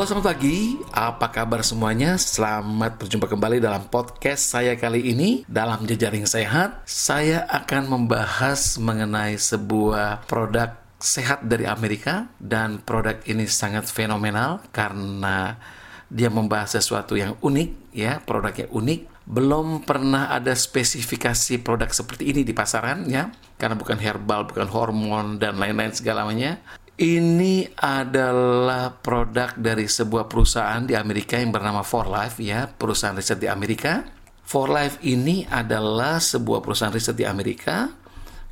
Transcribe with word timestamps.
Halo 0.00 0.16
selamat 0.16 0.32
pagi, 0.32 0.80
apa 0.96 1.28
kabar 1.28 1.60
semuanya? 1.60 2.16
Selamat 2.16 2.96
berjumpa 2.96 3.28
kembali 3.28 3.60
dalam 3.60 3.84
podcast 3.84 4.48
saya 4.48 4.72
kali 4.72 5.12
ini. 5.12 5.44
Dalam 5.44 5.84
Jejaring 5.84 6.24
Sehat 6.24 6.88
Saya 6.88 7.44
akan 7.44 7.84
membahas 7.84 8.80
mengenai 8.80 9.36
sebuah 9.36 10.24
produk 10.24 10.72
sehat 10.96 11.44
dari 11.44 11.68
Amerika. 11.68 12.32
Dan 12.40 12.80
produk 12.80 13.20
ini 13.28 13.44
sangat 13.44 13.92
fenomenal 13.92 14.64
karena 14.72 15.60
dia 16.08 16.32
membahas 16.32 16.80
sesuatu 16.80 17.20
yang 17.20 17.36
unik 17.36 17.92
ya 17.92 18.24
Produknya 18.24 18.72
unik. 18.72 19.28
Belum 19.28 19.84
pernah 19.84 20.32
ada 20.32 20.56
spesifikasi 20.56 21.60
produk 21.60 21.92
seperti 21.92 22.32
ini 22.32 22.40
di 22.40 22.56
pasaran 22.56 23.04
ya. 23.04 23.28
Karena 23.60 23.76
bukan 23.76 24.00
herbal, 24.00 24.48
bukan 24.48 24.64
hormon 24.64 25.36
dan 25.36 25.60
lain-lain 25.60 25.92
segalanya 25.92 26.56
ini 27.00 27.64
adalah 27.80 28.92
produk 28.92 29.56
dari 29.56 29.88
sebuah 29.88 30.28
perusahaan 30.28 30.84
di 30.84 30.92
Amerika 30.92 31.40
yang 31.40 31.48
bernama 31.48 31.80
For 31.80 32.04
Life 32.04 32.36
ya, 32.44 32.68
perusahaan 32.68 33.16
riset 33.16 33.40
di 33.40 33.48
Amerika. 33.48 34.04
For 34.44 34.68
Life 34.68 35.00
ini 35.00 35.48
adalah 35.48 36.20
sebuah 36.20 36.60
perusahaan 36.60 36.92
riset 36.92 37.16
di 37.16 37.24
Amerika 37.24 37.88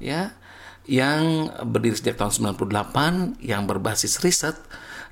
ya 0.01 0.33
yang 0.89 1.53
berdiri 1.69 1.93
sejak 1.93 2.17
tahun 2.17 2.57
98 2.57 3.45
yang 3.45 3.69
berbasis 3.69 4.25
riset 4.25 4.57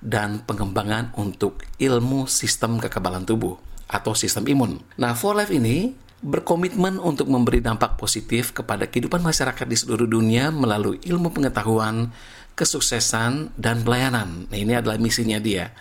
dan 0.00 0.40
pengembangan 0.40 1.12
untuk 1.20 1.60
ilmu 1.76 2.24
sistem 2.32 2.80
kekebalan 2.80 3.28
tubuh 3.28 3.60
atau 3.84 4.16
sistem 4.16 4.48
imun. 4.48 4.80
Nah, 4.96 5.12
For 5.12 5.36
Life 5.36 5.52
ini 5.52 5.92
berkomitmen 6.24 6.96
untuk 6.96 7.28
memberi 7.28 7.60
dampak 7.60 8.00
positif 8.00 8.56
kepada 8.56 8.88
kehidupan 8.88 9.20
masyarakat 9.20 9.68
di 9.68 9.76
seluruh 9.76 10.08
dunia 10.08 10.48
melalui 10.48 10.96
ilmu 11.04 11.28
pengetahuan, 11.28 12.08
kesuksesan, 12.56 13.52
dan 13.60 13.84
pelayanan. 13.84 14.48
Nah, 14.48 14.58
ini 14.58 14.72
adalah 14.72 14.96
misinya 14.96 15.36
dia. 15.36 15.76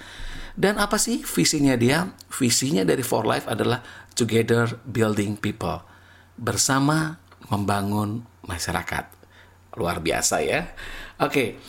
Dan 0.56 0.76
apa 0.76 1.00
sih 1.00 1.24
visinya 1.24 1.74
dia? 1.80 2.12
Visinya 2.28 2.84
dari 2.84 3.02
For 3.02 3.24
Life 3.24 3.48
adalah 3.48 3.80
Together 4.12 4.76
Building 4.84 5.40
People. 5.40 5.80
Bersama 6.36 7.16
membangun 7.48 8.28
masyarakat. 8.44 9.08
Luar 9.80 10.04
biasa 10.04 10.44
ya. 10.44 10.76
Oke. 11.24 11.60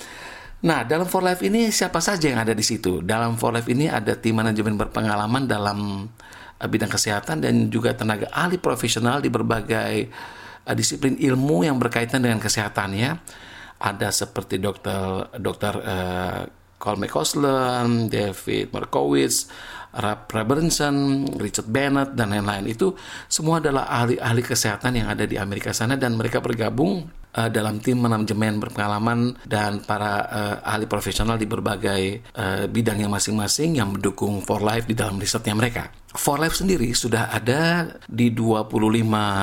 Nah, 0.67 0.83
dalam 0.83 1.07
For 1.07 1.23
Life 1.23 1.43
ini 1.47 1.71
siapa 1.71 2.03
saja 2.03 2.27
yang 2.27 2.43
ada 2.43 2.55
di 2.55 2.67
situ? 2.67 2.99
Dalam 3.03 3.39
For 3.39 3.55
Life 3.55 3.71
ini 3.71 3.87
ada 3.87 4.19
tim 4.19 4.35
manajemen 4.35 4.75
berpengalaman 4.75 5.47
dalam 5.47 6.11
uh, 6.59 6.67
bidang 6.67 6.91
kesehatan 6.91 7.47
dan 7.47 7.71
juga 7.71 7.95
tenaga 7.95 8.27
ahli 8.35 8.59
profesional 8.59 9.23
di 9.23 9.31
berbagai 9.31 10.11
uh, 10.67 10.75
disiplin 10.75 11.15
ilmu 11.15 11.63
yang 11.63 11.79
berkaitan 11.79 12.23
dengan 12.23 12.43
kesehatan 12.43 12.91
ya 12.99 13.19
ada 13.81 14.09
seperti 14.09 14.57
dokter 14.57 15.29
dokter 15.37 15.75
uh, 15.81 16.41
Carl 16.77 17.01
McCausland, 17.01 18.13
David 18.13 18.69
Markowitz, 18.73 19.49
Rap 19.97 20.29
Robinson, 20.29 21.25
Richard 21.41 21.73
Bennett 21.73 22.13
dan 22.13 22.37
lain-lain. 22.37 22.69
Itu 22.69 22.93
semua 23.33 23.65
adalah 23.65 23.89
ahli-ahli 23.89 24.45
kesehatan 24.45 24.93
yang 25.01 25.09
ada 25.09 25.25
di 25.25 25.41
Amerika 25.41 25.73
sana 25.73 25.97
dan 25.97 26.21
mereka 26.21 26.45
bergabung 26.45 27.09
uh, 27.37 27.49
dalam 27.53 27.79
tim 27.79 28.01
manajemen 28.01 28.57
berpengalaman 28.57 29.37
dan 29.45 29.85
para 29.85 30.25
uh, 30.27 30.57
ahli 30.65 30.89
profesional 30.89 31.37
di 31.37 31.45
berbagai 31.45 32.33
uh, 32.35 32.65
bidang 32.67 33.05
yang 33.05 33.13
masing-masing 33.13 33.77
yang 33.77 33.93
mendukung 33.93 34.41
For 34.41 34.65
Life 34.65 34.89
di 34.89 34.97
dalam 34.97 35.21
risetnya 35.21 35.53
mereka. 35.53 35.93
For 36.17 36.41
Life 36.41 36.57
sendiri 36.57 36.89
sudah 36.97 37.29
ada 37.29 37.93
di 38.09 38.33
25 38.33 38.73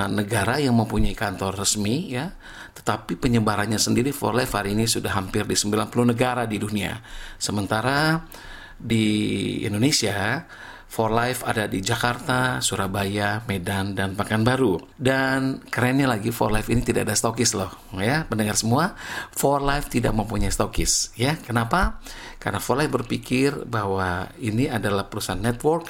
negara 0.10 0.58
yang 0.58 0.74
mempunyai 0.74 1.14
kantor 1.14 1.62
resmi 1.62 2.18
ya 2.18 2.34
tetapi 2.74 3.22
penyebarannya 3.22 3.78
sendiri 3.78 4.10
For 4.10 4.34
Life 4.34 4.58
hari 4.58 4.74
ini 4.74 4.90
sudah 4.90 5.14
hampir 5.14 5.46
di 5.46 5.54
90 5.54 5.94
negara 6.10 6.50
di 6.50 6.58
dunia. 6.58 6.98
Sementara 7.38 8.26
di 8.74 9.62
Indonesia 9.62 10.44
For 10.94 11.10
Life 11.10 11.42
ada 11.42 11.66
di 11.66 11.82
Jakarta, 11.82 12.62
Surabaya, 12.62 13.42
Medan, 13.50 13.98
dan 13.98 14.14
Pekanbaru. 14.14 14.94
Dan 14.94 15.58
kerennya 15.66 16.06
lagi 16.06 16.30
For 16.30 16.54
Life 16.54 16.70
ini 16.70 16.86
tidak 16.86 17.10
ada 17.10 17.18
stokis 17.18 17.58
loh, 17.58 17.74
ya 17.98 18.30
pendengar 18.30 18.54
semua. 18.54 18.94
For 19.34 19.58
Life 19.58 19.90
tidak 19.90 20.14
mempunyai 20.14 20.54
stokis, 20.54 21.10
ya. 21.18 21.34
Kenapa? 21.42 21.98
Karena 22.38 22.62
For 22.62 22.78
Life 22.78 22.94
berpikir 22.94 23.66
bahwa 23.66 24.30
ini 24.38 24.70
adalah 24.70 25.10
perusahaan 25.10 25.42
network 25.42 25.90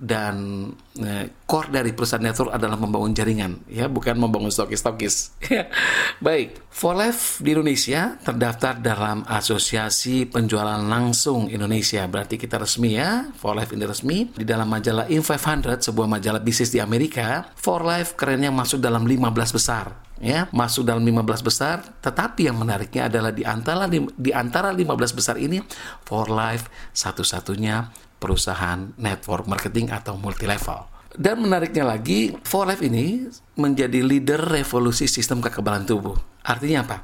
dan 0.00 0.64
eh, 0.96 1.44
core 1.44 1.68
dari 1.68 1.92
perusahaan 1.92 2.24
network 2.24 2.56
adalah 2.56 2.80
membangun 2.80 3.12
jaringan 3.12 3.68
ya 3.68 3.84
bukan 3.84 4.16
membangun 4.16 4.48
stokis-stokis. 4.48 5.36
Baik 6.24 6.72
For 6.72 6.96
Life 6.96 7.44
di 7.44 7.52
Indonesia 7.52 8.16
terdaftar 8.24 8.80
dalam 8.80 9.28
asosiasi 9.28 10.24
penjualan 10.24 10.80
langsung 10.80 11.52
Indonesia. 11.52 12.08
Berarti 12.08 12.40
kita 12.40 12.56
resmi 12.56 12.96
ya 12.96 13.28
Life 13.52 13.76
ini 13.76 13.84
resmi. 13.84 14.18
Di 14.32 14.48
dalam 14.48 14.72
majalah 14.72 15.04
In 15.12 15.20
500 15.20 15.84
sebuah 15.84 16.08
majalah 16.08 16.40
bisnis 16.40 16.72
di 16.72 16.80
Amerika 16.80 17.52
Life 17.84 18.16
kerennya 18.16 18.48
masuk 18.48 18.80
dalam 18.80 19.04
15 19.04 19.52
besar 19.52 20.09
ya 20.20 20.46
masuk 20.52 20.84
dalam 20.84 21.00
15 21.00 21.40
besar 21.40 21.80
tetapi 22.04 22.46
yang 22.52 22.60
menariknya 22.60 23.08
adalah 23.08 23.32
di 23.32 23.40
antara 23.40 23.88
di 23.90 24.30
antara 24.36 24.68
15 24.70 25.16
besar 25.16 25.40
ini 25.40 25.64
For 26.04 26.28
Life 26.28 26.68
satu-satunya 26.92 27.88
perusahaan 28.20 28.92
network 29.00 29.48
marketing 29.48 29.88
atau 29.90 30.20
multi 30.20 30.44
level. 30.44 30.84
Dan 31.10 31.42
menariknya 31.42 31.88
lagi, 31.88 32.36
For 32.44 32.68
Life 32.68 32.84
ini 32.84 33.26
menjadi 33.58 34.04
leader 34.04 34.38
revolusi 34.46 35.10
sistem 35.10 35.42
kekebalan 35.42 35.88
tubuh. 35.88 36.14
Artinya 36.46 36.86
apa? 36.86 37.02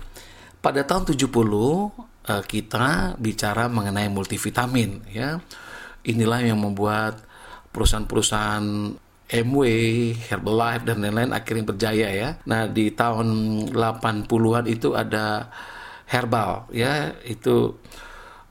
Pada 0.63 0.87
tahun 0.87 1.11
70 1.11 1.27
eh, 1.27 2.45
kita 2.47 3.17
bicara 3.19 3.67
mengenai 3.67 4.07
multivitamin 4.13 5.11
ya. 5.11 5.41
Inilah 6.07 6.39
yang 6.47 6.63
membuat 6.63 7.19
perusahaan-perusahaan 7.75 8.95
MW, 9.27 9.61
Herbalife 10.31 10.87
dan 10.87 11.03
lain-lain 11.03 11.35
akhirnya 11.35 11.65
berjaya 11.67 12.09
ya. 12.15 12.29
Nah, 12.47 12.71
di 12.71 12.95
tahun 12.95 13.27
80-an 13.75 14.65
itu 14.71 14.95
ada 14.95 15.51
herbal 16.07 16.71
ya, 16.71 17.11
itu 17.27 17.75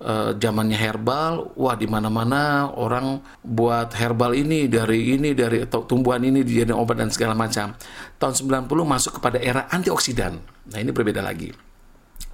uh, 0.03 0.35
zamannya 0.35 0.75
herbal, 0.75 1.55
wah 1.55 1.79
di 1.79 1.87
mana-mana 1.87 2.67
orang 2.75 3.23
buat 3.39 3.95
herbal 3.95 4.35
ini 4.35 4.67
dari 4.67 5.15
ini 5.15 5.31
dari 5.31 5.63
tumbuhan 5.63 6.19
ini 6.27 6.43
dijadikan 6.43 6.75
obat 6.75 6.99
dan 6.99 7.07
segala 7.07 7.31
macam. 7.39 7.71
Tahun 8.19 8.35
90 8.35 8.67
masuk 8.67 9.11
kepada 9.23 9.39
era 9.39 9.71
antioksidan. 9.71 10.43
Nah, 10.75 10.79
ini 10.83 10.91
berbeda 10.91 11.23
lagi. 11.23 11.55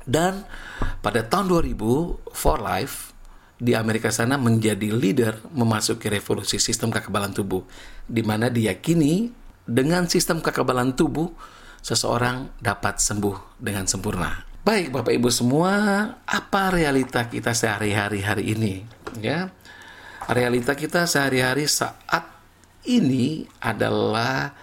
Dan 0.02 0.42
pada 1.06 1.22
tahun 1.22 1.46
2000 1.46 2.34
For 2.34 2.58
Life 2.58 3.11
di 3.62 3.78
Amerika 3.78 4.10
sana 4.10 4.42
menjadi 4.42 4.90
leader 4.90 5.38
memasuki 5.54 6.10
revolusi 6.10 6.58
sistem 6.58 6.90
kekebalan 6.90 7.30
tubuh 7.30 7.62
di 8.10 8.26
mana 8.26 8.50
diyakini 8.50 9.30
dengan 9.70 10.10
sistem 10.10 10.42
kekebalan 10.42 10.98
tubuh 10.98 11.30
seseorang 11.86 12.50
dapat 12.58 12.98
sembuh 12.98 13.62
dengan 13.62 13.86
sempurna. 13.86 14.50
Baik 14.66 14.90
Bapak 14.90 15.14
Ibu 15.14 15.30
semua, 15.30 15.74
apa 16.26 16.74
realita 16.74 17.30
kita 17.30 17.54
sehari-hari 17.54 18.26
hari 18.26 18.58
ini? 18.58 18.74
Ya, 19.22 19.54
realita 20.26 20.74
kita 20.74 21.06
sehari-hari 21.06 21.70
saat 21.70 22.26
ini 22.90 23.46
adalah 23.62 24.58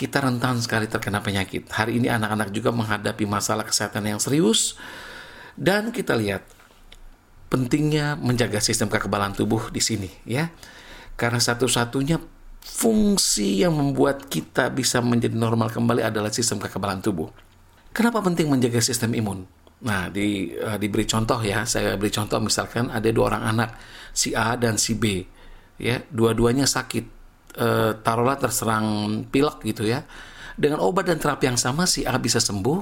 kita 0.00 0.24
rentan 0.24 0.64
sekali 0.64 0.88
terkena 0.88 1.20
penyakit. 1.20 1.68
Hari 1.68 2.00
ini 2.00 2.08
anak-anak 2.08 2.52
juga 2.56 2.72
menghadapi 2.72 3.28
masalah 3.28 3.68
kesehatan 3.68 4.16
yang 4.16 4.20
serius 4.20 4.80
dan 5.56 5.92
kita 5.92 6.16
lihat 6.16 6.53
pentingnya 7.54 8.18
menjaga 8.18 8.58
sistem 8.58 8.90
kekebalan 8.90 9.30
tubuh 9.30 9.70
di 9.70 9.78
sini 9.78 10.10
ya. 10.26 10.50
Karena 11.14 11.38
satu-satunya 11.38 12.18
fungsi 12.58 13.62
yang 13.62 13.78
membuat 13.78 14.26
kita 14.26 14.74
bisa 14.74 14.98
menjadi 14.98 15.38
normal 15.38 15.70
kembali 15.70 16.02
adalah 16.02 16.34
sistem 16.34 16.58
kekebalan 16.58 16.98
tubuh. 16.98 17.30
Kenapa 17.94 18.18
penting 18.26 18.50
menjaga 18.50 18.82
sistem 18.82 19.14
imun? 19.14 19.46
Nah, 19.86 20.10
di, 20.10 20.50
uh, 20.50 20.74
diberi 20.74 21.06
contoh 21.06 21.38
ya, 21.38 21.62
saya 21.62 21.94
beri 21.94 22.10
contoh 22.10 22.42
misalkan 22.42 22.90
ada 22.90 23.06
dua 23.14 23.30
orang 23.30 23.54
anak, 23.54 23.70
si 24.10 24.34
A 24.34 24.58
dan 24.58 24.74
si 24.74 24.98
B, 24.98 25.22
ya, 25.78 26.02
dua-duanya 26.10 26.66
sakit, 26.66 27.04
uh, 27.60 27.92
taruhlah 28.02 28.40
terserang 28.40 29.22
pilek 29.30 29.62
gitu 29.62 29.86
ya, 29.86 30.02
dengan 30.58 30.82
obat 30.82 31.06
dan 31.06 31.20
terapi 31.20 31.52
yang 31.52 31.60
sama 31.60 31.86
si 31.86 32.02
A 32.02 32.16
bisa 32.18 32.40
sembuh, 32.42 32.80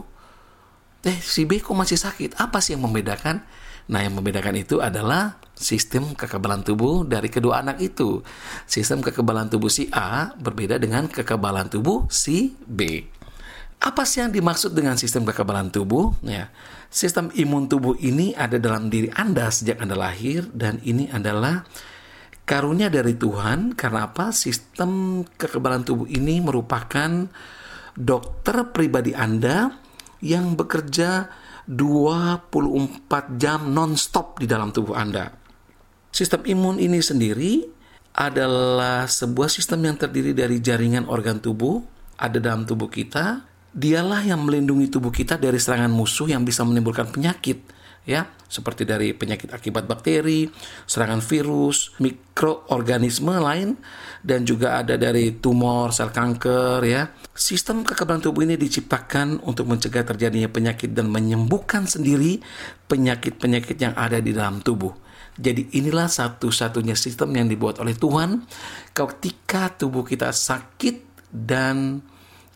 eh 1.05 1.19
si 1.19 1.43
B 1.45 1.59
kok 1.59 1.75
masih 1.75 1.99
sakit? 1.99 2.39
Apa 2.39 2.63
sih 2.63 2.79
yang 2.79 2.87
membedakan? 2.87 3.43
Nah, 3.93 4.01
yang 4.01 4.17
membedakan 4.17 4.57
itu 4.57 4.81
adalah 4.81 5.37
sistem 5.53 6.17
kekebalan 6.17 6.65
tubuh 6.65 7.05
dari 7.05 7.29
kedua 7.29 7.61
anak 7.61 7.77
itu. 7.85 8.25
Sistem 8.65 9.05
kekebalan 9.05 9.53
tubuh 9.53 9.69
si 9.69 9.93
A 9.93 10.33
berbeda 10.41 10.81
dengan 10.81 11.13
kekebalan 11.13 11.69
tubuh 11.69 12.09
si 12.09 12.57
B. 12.65 13.05
Apa 13.83 14.09
sih 14.09 14.25
yang 14.25 14.33
dimaksud 14.33 14.73
dengan 14.73 14.97
sistem 14.97 15.29
kekebalan 15.29 15.69
tubuh? 15.69 16.17
Ya, 16.25 16.49
sistem 16.89 17.29
imun 17.37 17.69
tubuh 17.69 17.99
ini 18.01 18.33
ada 18.33 18.57
dalam 18.57 18.89
diri 18.89 19.13
Anda 19.13 19.53
sejak 19.53 19.83
Anda 19.83 19.99
lahir 19.99 20.49
dan 20.57 20.81
ini 20.87 21.13
adalah 21.13 21.67
karunia 22.49 22.89
dari 22.89 23.13
Tuhan 23.19 23.77
karena 23.77 24.09
apa? 24.09 24.33
Sistem 24.33 25.21
kekebalan 25.37 25.85
tubuh 25.85 26.09
ini 26.09 26.41
merupakan 26.41 27.29
dokter 27.93 28.57
pribadi 28.73 29.13
Anda 29.13 29.69
yang 30.23 30.55
bekerja 30.55 31.27
24 31.67 33.39
jam 33.39 33.71
non-stop 33.71 34.43
di 34.43 34.47
dalam 34.51 34.75
tubuh 34.75 34.99
Anda. 34.99 35.31
Sistem 36.13 36.45
imun 36.45 36.77
ini 36.83 36.99
sendiri 37.01 37.65
adalah 38.13 39.09
sebuah 39.09 39.49
sistem 39.49 39.89
yang 39.89 39.97
terdiri 39.97 40.37
dari 40.37 40.61
jaringan 40.61 41.09
organ 41.09 41.41
tubuh 41.41 41.81
ada 42.21 42.39
dalam 42.39 42.63
tubuh 42.63 42.87
kita. 42.87 43.49
Dialah 43.73 44.21
yang 44.29 44.45
melindungi 44.45 44.93
tubuh 44.93 45.09
kita 45.09 45.41
dari 45.41 45.57
serangan 45.57 45.89
musuh 45.89 46.29
yang 46.29 46.45
bisa 46.45 46.61
menimbulkan 46.61 47.09
penyakit 47.09 47.65
ya 48.03 48.27
seperti 48.53 48.85
dari 48.85 49.17
penyakit 49.17 49.49
akibat 49.49 49.89
bakteri, 49.89 50.45
serangan 50.85 51.25
virus, 51.25 51.97
mikroorganisme 52.05 53.33
lain 53.41 53.81
dan 54.21 54.45
juga 54.45 54.77
ada 54.85 55.01
dari 55.01 55.41
tumor, 55.41 55.89
sel 55.97 56.13
kanker 56.13 56.85
ya. 56.85 57.09
Sistem 57.33 57.81
kekebalan 57.81 58.21
tubuh 58.21 58.45
ini 58.45 58.61
diciptakan 58.61 59.41
untuk 59.49 59.73
mencegah 59.73 60.05
terjadinya 60.05 60.53
penyakit 60.53 60.93
dan 60.93 61.09
menyembuhkan 61.09 61.89
sendiri 61.89 62.45
penyakit-penyakit 62.93 63.81
yang 63.81 63.97
ada 63.97 64.21
di 64.21 64.37
dalam 64.37 64.61
tubuh. 64.61 64.93
Jadi 65.33 65.73
inilah 65.81 66.13
satu-satunya 66.13 66.93
sistem 66.93 67.33
yang 67.33 67.49
dibuat 67.49 67.81
oleh 67.81 67.97
Tuhan 67.97 68.45
ketika 68.93 69.73
tubuh 69.73 70.05
kita 70.05 70.29
sakit 70.29 71.25
dan 71.33 72.05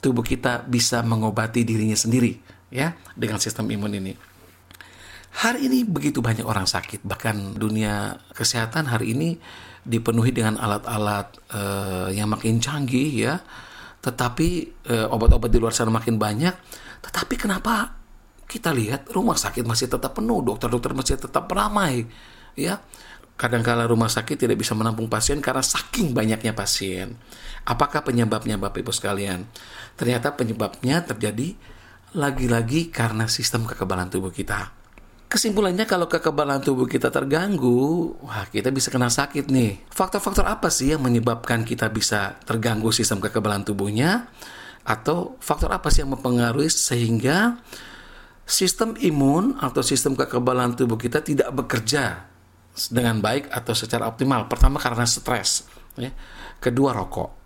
tubuh 0.05 0.21
kita 0.21 0.69
bisa 0.69 1.01
mengobati 1.01 1.65
dirinya 1.65 1.97
sendiri 1.97 2.37
ya 2.69 2.93
dengan 3.17 3.41
sistem 3.41 3.73
imun 3.73 3.97
ini. 3.97 4.36
Hari 5.37 5.69
ini 5.69 5.85
begitu 5.85 6.25
banyak 6.25 6.49
orang 6.49 6.65
sakit, 6.65 7.05
bahkan 7.05 7.53
dunia 7.53 8.17
kesehatan 8.33 8.89
hari 8.89 9.13
ini 9.13 9.37
dipenuhi 9.85 10.33
dengan 10.33 10.57
alat-alat 10.57 11.29
uh, 11.53 12.09
yang 12.09 12.33
makin 12.33 12.57
canggih 12.57 13.29
ya. 13.29 13.45
Tetapi 14.01 14.49
uh, 14.89 15.13
obat-obat 15.13 15.53
di 15.53 15.61
luar 15.61 15.77
sana 15.77 15.93
makin 15.93 16.17
banyak. 16.17 16.57
Tetapi 17.05 17.37
kenapa 17.37 17.93
kita 18.49 18.73
lihat 18.73 19.13
rumah 19.13 19.37
sakit 19.37 19.61
masih 19.69 19.93
tetap 19.93 20.17
penuh, 20.17 20.41
dokter-dokter 20.41 20.97
masih 20.97 21.21
tetap 21.21 21.45
ramai, 21.53 22.09
ya. 22.57 22.81
Kadangkala 23.37 23.85
rumah 23.85 24.09
sakit 24.09 24.49
tidak 24.49 24.57
bisa 24.57 24.73
menampung 24.73 25.13
pasien 25.13 25.45
karena 25.45 25.61
saking 25.61 26.17
banyaknya 26.17 26.57
pasien. 26.57 27.21
Apakah 27.69 28.01
penyebabnya 28.01 28.57
Bapak 28.57 28.81
Ibu 28.81 28.89
sekalian? 28.89 29.45
Ternyata 30.01 30.33
penyebabnya 30.33 31.05
terjadi 31.05 31.53
lagi-lagi 32.17 32.89
karena 32.89 33.29
sistem 33.29 33.69
kekebalan 33.69 34.09
tubuh 34.09 34.33
kita. 34.33 34.76
Kesimpulannya 35.37 35.85
kalau 35.85 36.09
kekebalan 36.09 36.65
tubuh 36.65 36.89
kita 36.89 37.13
terganggu, 37.13 38.09
wah 38.25 38.49
kita 38.49 38.73
bisa 38.73 38.89
kena 38.89 39.13
sakit 39.13 39.53
nih. 39.53 39.85
Faktor-faktor 39.93 40.49
apa 40.49 40.73
sih 40.73 40.97
yang 40.97 41.05
menyebabkan 41.05 41.61
kita 41.61 41.93
bisa 41.93 42.41
terganggu 42.49 42.89
sistem 42.89 43.21
kekebalan 43.21 43.61
tubuhnya? 43.61 44.33
Atau 44.81 45.37
faktor 45.45 45.77
apa 45.77 45.93
sih 45.93 46.09
yang 46.09 46.17
mempengaruhi 46.17 46.73
sehingga 46.73 47.61
sistem 48.49 48.97
imun 48.97 49.61
atau 49.61 49.85
sistem 49.85 50.17
kekebalan 50.17 50.73
tubuh 50.73 50.97
kita 50.97 51.21
tidak 51.21 51.53
bekerja 51.53 52.33
dengan 52.89 53.21
baik 53.21 53.53
atau 53.53 53.77
secara 53.77 54.09
optimal? 54.09 54.49
Pertama 54.49 54.81
karena 54.81 55.05
stres, 55.05 55.69
ya. 56.01 56.17
kedua 56.65 56.97
rokok, 56.97 57.37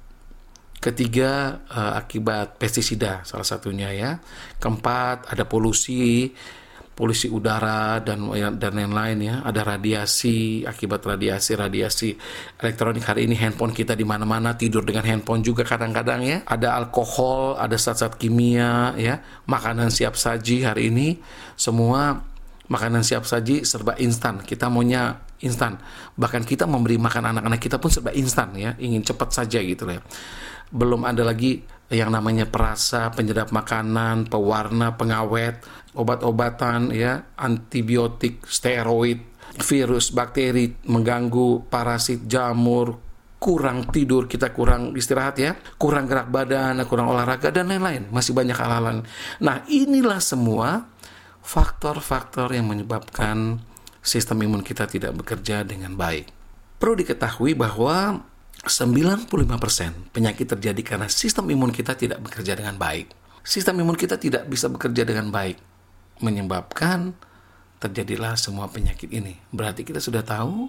ketiga 0.79 1.59
uh, 1.67 1.99
akibat 1.99 2.55
pestisida 2.55 3.27
salah 3.27 3.43
satunya 3.43 3.91
ya, 3.91 4.23
keempat 4.63 5.27
ada 5.27 5.43
polusi 5.43 6.31
polusi 7.01 7.33
udara 7.33 7.97
dan 8.05 8.29
dan 8.61 8.73
lain-lain 8.77 9.19
ya. 9.25 9.35
Ada 9.41 9.65
radiasi 9.65 10.69
akibat 10.69 11.01
radiasi 11.01 11.57
radiasi 11.57 12.09
elektronik. 12.61 13.01
Hari 13.01 13.25
ini 13.25 13.41
handphone 13.41 13.73
kita 13.73 13.97
di 13.97 14.05
mana-mana 14.05 14.53
tidur 14.53 14.85
dengan 14.85 15.09
handphone 15.09 15.41
juga 15.41 15.65
kadang-kadang 15.65 16.21
ya. 16.21 16.39
Ada 16.45 16.77
alkohol 16.77 17.57
ada 17.57 17.81
zat-zat 17.81 18.21
kimia 18.21 18.93
ya. 19.01 19.25
Makanan 19.49 19.89
siap 19.89 20.21
saji 20.21 20.69
hari 20.69 20.93
ini. 20.93 21.17
Semua 21.57 22.21
makanan 22.69 23.01
siap 23.01 23.25
saji 23.25 23.65
serba 23.65 23.97
instan. 23.97 24.45
Kita 24.45 24.69
maunya 24.69 25.25
instan. 25.41 25.81
Bahkan 26.21 26.45
kita 26.45 26.69
memberi 26.69 27.01
makan 27.01 27.33
anak-anak 27.33 27.61
kita 27.65 27.81
pun 27.81 27.89
serba 27.89 28.13
instan 28.13 28.53
ya. 28.61 28.77
Ingin 28.77 29.01
cepat 29.01 29.33
saja 29.33 29.57
gitu 29.65 29.89
ya 29.89 30.05
belum 30.71 31.03
ada 31.07 31.27
lagi 31.27 31.63
yang 31.91 32.15
namanya 32.15 32.47
perasa, 32.47 33.11
penyedap 33.11 33.51
makanan, 33.51 34.31
pewarna, 34.31 34.95
pengawet, 34.95 35.59
obat-obatan 35.99 36.95
ya, 36.95 37.35
antibiotik, 37.35 38.47
steroid, 38.47 39.19
virus, 39.59 40.15
bakteri 40.15 40.71
mengganggu 40.87 41.67
parasit 41.67 42.31
jamur, 42.31 42.95
kurang 43.43 43.91
tidur, 43.91 44.31
kita 44.31 44.55
kurang 44.55 44.95
istirahat 44.95 45.37
ya, 45.43 45.59
kurang 45.81 46.07
gerak 46.07 46.31
badan, 46.31 46.79
kurang 46.87 47.11
olahraga 47.11 47.51
dan 47.51 47.67
lain-lain. 47.67 48.07
Masih 48.15 48.39
banyak 48.39 48.55
hal-hal. 48.55 49.03
Nah, 49.43 49.57
inilah 49.67 50.23
semua 50.23 50.87
faktor-faktor 51.43 52.55
yang 52.55 52.71
menyebabkan 52.71 53.59
sistem 53.99 54.47
imun 54.47 54.63
kita 54.63 54.87
tidak 54.87 55.19
bekerja 55.19 55.67
dengan 55.67 55.99
baik. 55.99 56.31
Perlu 56.79 57.03
diketahui 57.03 57.59
bahwa 57.59 58.30
95% 58.61 60.13
penyakit 60.13 60.45
terjadi 60.45 60.83
karena 60.85 61.09
sistem 61.09 61.49
imun 61.49 61.73
kita 61.73 61.97
tidak 61.97 62.21
bekerja 62.21 62.53
dengan 62.53 62.77
baik. 62.77 63.09
Sistem 63.41 63.81
imun 63.81 63.97
kita 63.97 64.21
tidak 64.21 64.45
bisa 64.53 64.69
bekerja 64.69 65.09
dengan 65.09 65.33
baik, 65.33 65.57
menyebabkan 66.21 67.17
terjadilah 67.81 68.37
semua 68.37 68.69
penyakit 68.69 69.09
ini. 69.09 69.41
Berarti 69.49 69.81
kita 69.81 69.97
sudah 69.97 70.21
tahu 70.21 70.69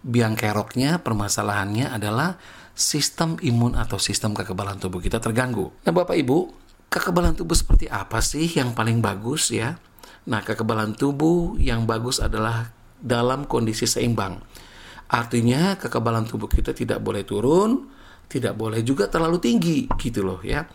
biang 0.00 0.32
keroknya, 0.32 1.04
permasalahannya 1.04 1.92
adalah 1.92 2.40
sistem 2.72 3.36
imun 3.44 3.76
atau 3.76 4.00
sistem 4.00 4.32
kekebalan 4.32 4.80
tubuh 4.80 5.04
kita 5.04 5.20
terganggu. 5.20 5.68
Nah, 5.84 5.92
Bapak 5.92 6.16
Ibu, 6.16 6.38
kekebalan 6.88 7.36
tubuh 7.36 7.52
seperti 7.52 7.84
apa 7.92 8.24
sih 8.24 8.48
yang 8.48 8.72
paling 8.72 9.04
bagus 9.04 9.52
ya? 9.52 9.76
Nah, 10.24 10.40
kekebalan 10.40 10.96
tubuh 10.96 11.60
yang 11.60 11.84
bagus 11.84 12.16
adalah 12.16 12.72
dalam 12.96 13.44
kondisi 13.44 13.84
seimbang 13.84 14.40
Artinya 15.06 15.78
kekebalan 15.78 16.26
tubuh 16.26 16.50
kita 16.50 16.74
tidak 16.74 16.98
boleh 16.98 17.22
turun, 17.22 17.86
tidak 18.26 18.58
boleh 18.58 18.82
juga 18.82 19.06
terlalu 19.06 19.38
tinggi 19.38 19.86
gitu 19.98 20.26
loh 20.26 20.42
ya. 20.42 20.66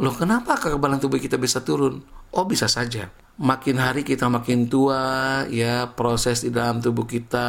Loh 0.00 0.12
kenapa 0.12 0.60
kekebalan 0.60 1.00
tubuh 1.00 1.16
kita 1.16 1.40
bisa 1.40 1.64
turun? 1.64 2.04
Oh 2.32 2.44
bisa 2.44 2.68
saja. 2.68 3.08
Makin 3.40 3.80
hari 3.80 4.04
kita 4.04 4.28
makin 4.28 4.68
tua 4.68 5.44
ya 5.48 5.88
proses 5.96 6.44
di 6.44 6.52
dalam 6.52 6.84
tubuh 6.84 7.08
kita 7.08 7.48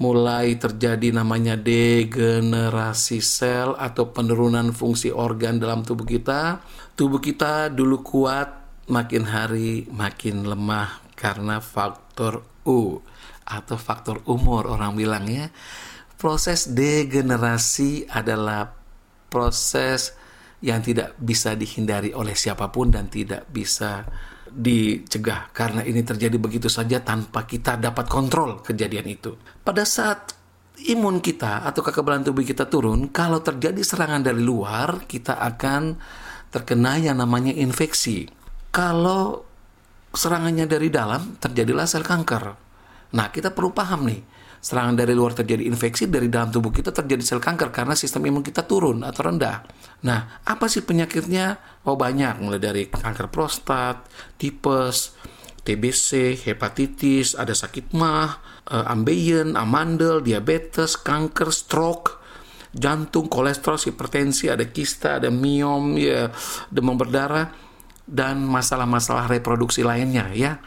mulai 0.00 0.56
terjadi 0.56 1.12
namanya 1.12 1.58
degenerasi 1.58 3.20
sel 3.20 3.74
atau 3.76 4.14
penurunan 4.14 4.70
fungsi 4.70 5.10
organ 5.10 5.58
dalam 5.58 5.82
tubuh 5.82 6.06
kita. 6.06 6.62
Tubuh 6.94 7.18
kita 7.18 7.74
dulu 7.74 8.00
kuat, 8.06 8.60
makin 8.90 9.24
hari 9.26 9.86
makin 9.90 10.46
lemah 10.46 11.02
karena 11.14 11.62
faktor 11.62 12.42
U 12.66 13.02
atau 13.50 13.74
faktor 13.74 14.22
umur 14.30 14.70
orang 14.70 14.94
bilangnya 14.94 15.50
proses 16.14 16.70
degenerasi 16.70 18.06
adalah 18.06 18.70
proses 19.26 20.14
yang 20.60 20.84
tidak 20.84 21.16
bisa 21.16 21.56
dihindari 21.56 22.12
oleh 22.12 22.36
siapa 22.36 22.68
pun 22.68 22.92
dan 22.92 23.08
tidak 23.08 23.48
bisa 23.48 24.04
dicegah 24.50 25.54
karena 25.54 25.86
ini 25.86 26.02
terjadi 26.02 26.36
begitu 26.36 26.66
saja 26.66 27.00
tanpa 27.00 27.46
kita 27.48 27.80
dapat 27.80 28.04
kontrol 28.10 28.60
kejadian 28.60 29.06
itu. 29.08 29.32
Pada 29.64 29.86
saat 29.86 30.36
imun 30.90 31.24
kita 31.24 31.64
atau 31.64 31.80
kekebalan 31.80 32.26
tubuh 32.26 32.44
kita 32.44 32.68
turun, 32.68 33.08
kalau 33.08 33.40
terjadi 33.40 33.80
serangan 33.80 34.20
dari 34.20 34.42
luar, 34.42 35.08
kita 35.08 35.40
akan 35.40 35.96
terkena 36.52 37.00
yang 37.00 37.16
namanya 37.16 37.54
infeksi. 37.54 38.26
Kalau 38.68 39.46
serangannya 40.10 40.66
dari 40.66 40.90
dalam, 40.90 41.38
terjadilah 41.38 41.86
sel 41.86 42.04
kanker. 42.04 42.69
Nah, 43.10 43.26
kita 43.34 43.50
perlu 43.50 43.74
paham 43.74 44.06
nih, 44.06 44.20
serangan 44.60 44.94
dari 44.94 45.16
luar 45.16 45.32
terjadi 45.32 45.64
infeksi, 45.66 46.06
dari 46.06 46.28
dalam 46.28 46.52
tubuh 46.52 46.70
kita 46.70 46.92
terjadi 46.92 47.24
sel 47.24 47.40
kanker 47.42 47.72
karena 47.72 47.96
sistem 47.96 48.28
imun 48.28 48.44
kita 48.44 48.68
turun 48.68 49.02
atau 49.02 49.26
rendah. 49.26 49.64
Nah, 50.06 50.44
apa 50.44 50.68
sih 50.68 50.84
penyakitnya? 50.84 51.58
Oh 51.88 51.96
banyak, 51.96 52.38
mulai 52.44 52.60
dari 52.60 52.86
kanker 52.86 53.32
prostat, 53.32 54.04
tipes, 54.36 55.16
TBC, 55.64 56.40
hepatitis, 56.44 57.36
ada 57.36 57.52
sakit 57.52 57.92
mah, 57.96 58.30
eh, 58.68 58.92
ambeien, 58.92 59.56
amandel, 59.56 60.20
diabetes, 60.24 60.96
kanker, 61.00 61.50
stroke, 61.52 62.20
jantung, 62.70 63.26
kolesterol, 63.26 63.76
hipertensi, 63.76 64.46
ada 64.46 64.64
kista, 64.70 65.18
ada 65.18 65.28
miom, 65.28 65.98
ya, 65.98 66.30
demam 66.70 66.94
berdarah, 66.94 67.50
dan 68.06 68.42
masalah-masalah 68.42 69.30
reproduksi 69.30 69.82
lainnya 69.86 70.30
ya. 70.34 70.58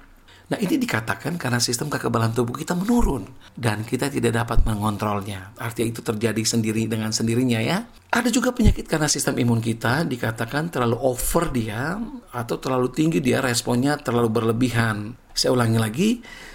Nah 0.54 0.62
ini 0.62 0.78
dikatakan 0.78 1.42
karena 1.42 1.58
sistem 1.58 1.90
kekebalan 1.90 2.30
tubuh 2.30 2.54
kita 2.54 2.78
menurun 2.78 3.26
dan 3.58 3.82
kita 3.82 4.06
tidak 4.14 4.38
dapat 4.38 4.62
mengontrolnya. 4.70 5.50
Artinya 5.58 5.90
itu 5.90 6.06
terjadi 6.06 6.46
sendiri 6.46 6.86
dengan 6.86 7.10
sendirinya 7.10 7.58
ya. 7.58 7.90
Ada 8.14 8.30
juga 8.30 8.54
penyakit 8.54 8.86
karena 8.86 9.10
sistem 9.10 9.42
imun 9.42 9.58
kita 9.58 10.06
dikatakan 10.06 10.70
terlalu 10.70 11.02
over 11.02 11.50
dia 11.50 11.98
atau 12.30 12.62
terlalu 12.62 12.94
tinggi 12.94 13.18
dia 13.18 13.42
responnya 13.42 13.98
terlalu 13.98 14.30
berlebihan. 14.30 15.18
Saya 15.34 15.58
ulangi 15.58 15.82
lagi, 15.82 16.10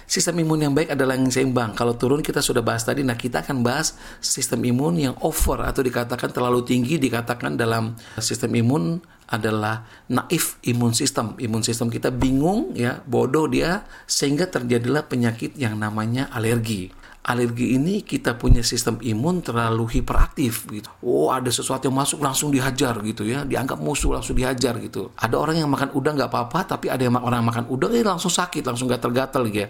sistem 0.07 0.47
imun 0.47 0.71
yang 0.71 0.73
baik 0.79 0.95
adalah 0.95 1.19
yang 1.19 1.27
seimbang. 1.27 1.75
Kalau 1.75 1.99
turun 1.99 2.23
kita 2.23 2.39
sudah 2.39 2.63
bahas 2.63 2.87
tadi, 2.87 3.03
nah 3.03 3.19
kita 3.19 3.43
akan 3.43 3.59
bahas 3.59 3.99
sistem 4.23 4.63
imun 4.63 4.95
yang 4.95 5.15
over 5.19 5.59
atau 5.67 5.83
dikatakan 5.83 6.31
terlalu 6.31 6.63
tinggi 6.63 6.95
dikatakan 6.95 7.59
dalam 7.59 7.99
sistem 8.15 8.55
imun 8.55 9.03
adalah 9.29 9.85
naif 10.09 10.57
imun 10.65 10.97
sistem. 10.97 11.37
Imun 11.37 11.61
sistem 11.61 11.93
kita 11.93 12.09
bingung 12.09 12.73
ya, 12.73 12.99
bodoh 13.05 13.45
dia 13.45 13.85
sehingga 14.09 14.49
terjadilah 14.49 15.05
penyakit 15.05 15.53
yang 15.55 15.77
namanya 15.77 16.27
alergi. 16.33 16.89
alergi 17.29 17.77
ini 17.77 18.01
kita 18.01 18.39
punya 18.39 18.65
sistem 18.65 18.97
imun 18.97 19.45
terlalu 19.45 20.01
hiperaktif 20.01 20.65
gitu. 20.71 20.89
Oh 21.05 21.29
ada 21.29 21.51
sesuatu 21.53 21.85
yang 21.85 22.01
masuk 22.01 22.25
langsung 22.25 22.49
dihajar 22.49 22.97
gitu 23.05 23.21
ya, 23.21 23.45
dianggap 23.45 23.77
musuh 23.77 24.17
langsung 24.17 24.33
dihajar 24.33 24.81
gitu. 24.81 25.13
Ada 25.13 25.37
orang 25.37 25.61
yang 25.61 25.69
makan 25.69 25.93
udang 25.93 26.17
nggak 26.17 26.31
apa-apa, 26.31 26.73
tapi 26.73 26.89
ada 26.89 27.05
yang 27.05 27.13
orang 27.19 27.45
makan 27.45 27.69
udang 27.69 27.93
eh 27.93 28.01
langsung 28.01 28.33
sakit, 28.33 28.65
langsung 28.65 28.89
gatel-gatel 28.89 29.45
ya, 29.53 29.69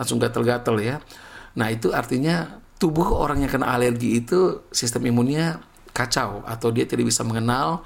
langsung 0.00 0.16
gatel-gatel 0.16 0.76
ya. 0.80 0.96
Nah 1.60 1.68
itu 1.68 1.92
artinya 1.92 2.62
tubuh 2.80 3.20
orang 3.20 3.44
yang 3.44 3.52
kena 3.52 3.76
alergi 3.76 4.24
itu 4.24 4.64
sistem 4.72 5.04
imunnya 5.04 5.60
kacau 5.92 6.42
atau 6.48 6.68
dia 6.72 6.88
tidak 6.88 7.06
bisa 7.06 7.20
mengenal 7.22 7.84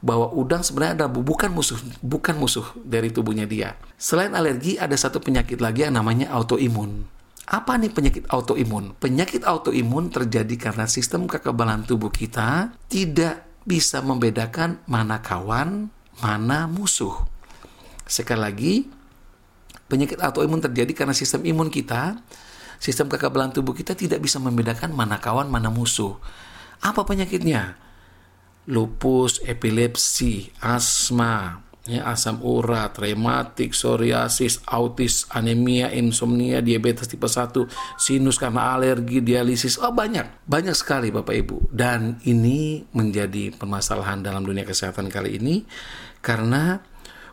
bahwa 0.00 0.32
udang 0.32 0.64
sebenarnya 0.64 1.04
adalah 1.04 1.12
bukan 1.12 1.52
musuh 1.52 1.76
bukan 2.00 2.36
musuh 2.40 2.64
dari 2.80 3.12
tubuhnya 3.12 3.44
dia. 3.44 3.76
Selain 4.00 4.32
alergi 4.32 4.80
ada 4.80 4.96
satu 4.96 5.20
penyakit 5.20 5.60
lagi 5.60 5.84
yang 5.84 6.00
namanya 6.00 6.32
autoimun. 6.32 7.04
Apa 7.50 7.76
nih 7.76 7.92
penyakit 7.92 8.24
autoimun? 8.30 8.96
Penyakit 8.96 9.44
autoimun 9.44 10.08
terjadi 10.08 10.54
karena 10.56 10.86
sistem 10.86 11.26
kekebalan 11.26 11.84
tubuh 11.84 12.08
kita 12.08 12.72
tidak 12.86 13.44
bisa 13.66 14.00
membedakan 14.00 14.80
mana 14.88 15.20
kawan, 15.20 15.90
mana 16.22 16.70
musuh. 16.70 17.26
Sekali 18.06 18.40
lagi, 18.40 18.74
penyakit 19.90 20.22
autoimun 20.22 20.62
terjadi 20.62 20.94
karena 20.94 21.12
sistem 21.12 21.42
imun 21.42 21.68
kita, 21.68 22.22
sistem 22.78 23.10
kekebalan 23.10 23.50
tubuh 23.50 23.74
kita 23.74 23.98
tidak 23.98 24.22
bisa 24.22 24.38
membedakan 24.38 24.94
mana 24.94 25.18
kawan, 25.18 25.50
mana 25.50 25.68
musuh. 25.74 26.16
Apa 26.80 27.02
penyakitnya? 27.02 27.89
Lupus, 28.70 29.42
epilepsi, 29.42 30.54
asma, 30.62 31.58
ya, 31.90 32.06
asam 32.06 32.38
urat, 32.46 32.94
rematik, 33.02 33.74
psoriasis, 33.74 34.62
autis, 34.70 35.26
anemia, 35.34 35.90
insomnia, 35.90 36.62
diabetes 36.62 37.10
tipe 37.10 37.26
1, 37.26 37.66
sinus 37.98 38.38
karena 38.38 38.78
alergi, 38.78 39.18
dialisis, 39.18 39.82
oh 39.82 39.90
banyak, 39.90 40.46
banyak 40.46 40.76
sekali 40.78 41.10
Bapak 41.10 41.34
Ibu. 41.34 41.56
Dan 41.74 42.22
ini 42.30 42.86
menjadi 42.94 43.50
permasalahan 43.50 44.22
dalam 44.22 44.46
dunia 44.46 44.62
kesehatan 44.62 45.10
kali 45.10 45.42
ini 45.42 45.66
karena 46.22 46.78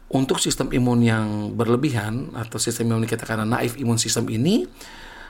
untuk 0.08 0.40
sistem 0.40 0.72
imun 0.72 1.00
yang 1.04 1.28
berlebihan 1.54 2.32
atau 2.32 2.56
sistem 2.58 2.96
imun 2.96 3.04
kita 3.04 3.28
karena 3.28 3.44
naif 3.44 3.76
imun 3.76 4.00
sistem 4.00 4.32
ini 4.32 4.64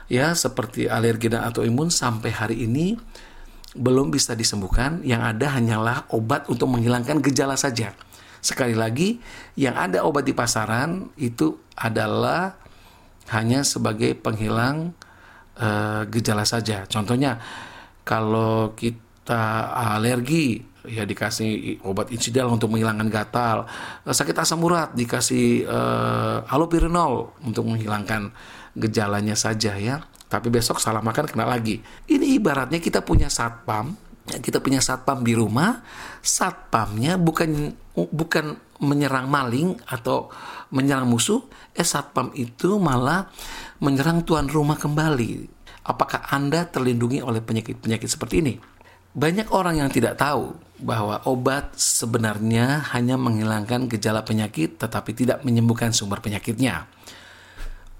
ya 0.06 0.32
seperti 0.32 0.86
alergi 0.86 1.26
dan 1.26 1.50
imun 1.50 1.90
sampai 1.90 2.30
hari 2.30 2.62
ini 2.62 2.94
belum 3.76 4.08
bisa 4.08 4.32
disembuhkan 4.32 5.04
yang 5.04 5.20
ada 5.20 5.52
hanyalah 5.56 6.08
obat 6.14 6.48
untuk 6.48 6.72
menghilangkan 6.72 7.20
gejala 7.20 7.58
saja 7.58 7.92
Sekali 8.38 8.74
lagi, 8.74 9.18
yang 9.58 9.74
ada 9.74 10.06
obat 10.06 10.22
di 10.22 10.34
pasaran 10.34 11.10
itu 11.18 11.58
adalah 11.74 12.54
hanya 13.34 13.66
sebagai 13.66 14.14
penghilang 14.14 14.94
uh, 15.58 16.06
gejala 16.06 16.46
saja. 16.46 16.86
Contohnya, 16.86 17.42
kalau 18.06 18.72
kita 18.78 19.74
alergi, 19.74 20.62
ya 20.86 21.04
dikasih 21.04 21.82
obat 21.84 22.14
insidal 22.14 22.48
untuk 22.48 22.72
menghilangkan 22.72 23.10
gatal. 23.10 23.66
Sakit 24.06 24.38
asam 24.38 24.62
urat 24.62 24.94
dikasih 24.94 25.66
uh, 25.66 26.46
allopurinol 26.48 27.34
untuk 27.42 27.66
menghilangkan 27.66 28.30
gejalanya 28.78 29.34
saja 29.34 29.74
ya. 29.76 30.06
Tapi 30.28 30.52
besok 30.52 30.76
salah 30.76 31.00
makan 31.00 31.24
kena 31.24 31.48
lagi. 31.48 31.80
Ini 32.08 32.36
ibaratnya 32.36 32.78
kita 32.78 33.00
punya 33.00 33.32
satpam 33.32 33.96
kita 34.36 34.60
punya 34.60 34.84
satpam 34.84 35.24
di 35.24 35.32
rumah, 35.32 35.80
satpamnya 36.20 37.16
bukan 37.16 37.72
bukan 37.96 38.60
menyerang 38.84 39.26
maling 39.32 39.80
atau 39.88 40.28
menyerang 40.68 41.08
musuh, 41.08 41.48
eh 41.72 41.86
satpam 41.86 42.30
itu 42.36 42.76
malah 42.76 43.32
menyerang 43.80 44.28
tuan 44.28 44.44
rumah 44.44 44.76
kembali. 44.76 45.48
Apakah 45.88 46.28
Anda 46.28 46.68
terlindungi 46.68 47.24
oleh 47.24 47.40
penyakit-penyakit 47.40 48.08
seperti 48.12 48.44
ini? 48.44 48.54
Banyak 49.16 49.48
orang 49.56 49.80
yang 49.80 49.88
tidak 49.88 50.20
tahu 50.20 50.52
bahwa 50.84 51.24
obat 51.24 51.74
sebenarnya 51.74 52.92
hanya 52.92 53.16
menghilangkan 53.16 53.88
gejala 53.88 54.22
penyakit 54.22 54.76
tetapi 54.76 55.16
tidak 55.16 55.40
menyembuhkan 55.42 55.96
sumber 55.96 56.20
penyakitnya. 56.20 56.84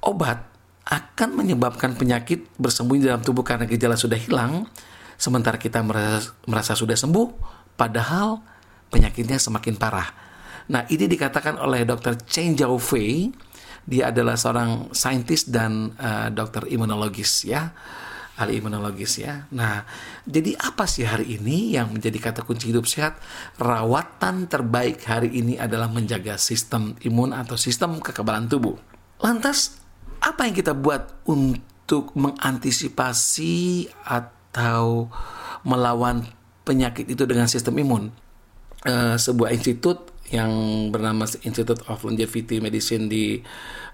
Obat 0.04 0.57
akan 0.88 1.37
menyebabkan 1.37 1.95
penyakit 1.95 2.49
bersembunyi 2.57 3.12
dalam 3.12 3.21
tubuh 3.21 3.45
karena 3.45 3.68
gejala 3.68 3.95
sudah 3.95 4.16
hilang, 4.16 4.64
sementara 5.21 5.61
kita 5.61 5.85
merasa, 5.85 6.33
merasa 6.49 6.73
sudah 6.73 6.97
sembuh, 6.97 7.28
padahal 7.76 8.40
penyakitnya 8.88 9.37
semakin 9.37 9.76
parah. 9.76 10.09
Nah, 10.73 10.88
ini 10.88 11.04
dikatakan 11.04 11.61
oleh 11.61 11.85
Dr. 11.85 12.25
Chen 12.25 12.57
Jiaofei, 12.57 13.28
dia 13.85 14.12
adalah 14.12 14.37
seorang 14.37 14.92
saintis 14.92 15.49
dan 15.49 15.92
uh, 15.97 16.28
dokter 16.28 16.68
imunologis 16.68 17.49
ya 17.49 17.73
ahli 18.38 18.62
imunologis 18.62 19.18
ya. 19.18 19.50
Nah, 19.50 19.83
jadi 20.23 20.54
apa 20.54 20.87
sih 20.87 21.02
hari 21.02 21.37
ini 21.42 21.75
yang 21.75 21.90
menjadi 21.90 22.30
kata 22.30 22.47
kunci 22.47 22.71
hidup 22.71 22.87
sehat? 22.87 23.18
Rawatan 23.59 24.47
terbaik 24.47 25.02
hari 25.11 25.35
ini 25.35 25.59
adalah 25.59 25.90
menjaga 25.90 26.38
sistem 26.38 26.95
imun 27.02 27.35
atau 27.35 27.59
sistem 27.59 27.99
kekebalan 27.99 28.47
tubuh. 28.47 28.78
Lantas, 29.18 29.77
apa 30.28 30.44
yang 30.44 30.54
kita 30.56 30.76
buat 30.76 31.25
untuk 31.25 32.12
mengantisipasi 32.12 33.88
atau 34.04 35.08
melawan 35.64 36.28
penyakit 36.68 37.08
itu 37.08 37.25
dengan 37.25 37.49
sistem 37.49 37.80
imun. 37.80 38.12
Uh, 38.87 39.18
sebuah 39.18 39.50
institut 39.50 40.14
yang 40.30 40.52
bernama 40.92 41.26
Institute 41.42 41.82
of 41.88 42.04
Longevity 42.04 42.61
Medicine 42.61 43.08
di 43.11 43.40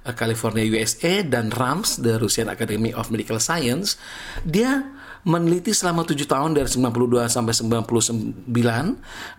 uh, 0.05 0.13
California 0.13 0.67
USA 0.67 1.23
dan 1.25 1.49
RAMS 1.49 2.03
the 2.03 2.21
Russian 2.21 2.51
Academy 2.51 2.91
of 2.93 3.09
Medical 3.09 3.41
Science 3.41 3.97
dia 4.43 4.83
meneliti 5.25 5.73
selama 5.73 6.05
7 6.05 6.21
tahun 6.29 6.53
dari 6.53 6.69
92 6.69 7.33
sampai 7.33 7.55
99 7.57 8.45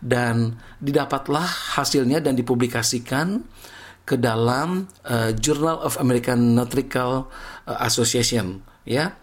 dan 0.01 0.57
didapatlah 0.81 1.45
hasilnya 1.77 2.25
dan 2.25 2.33
dipublikasikan 2.33 3.45
ke 4.05 4.15
dalam 4.21 4.85
uh, 5.09 5.33
Journal 5.33 5.81
of 5.81 5.97
American 5.97 6.53
Nutrical 6.53 7.27
Association 7.65 8.61
ya. 8.85 9.17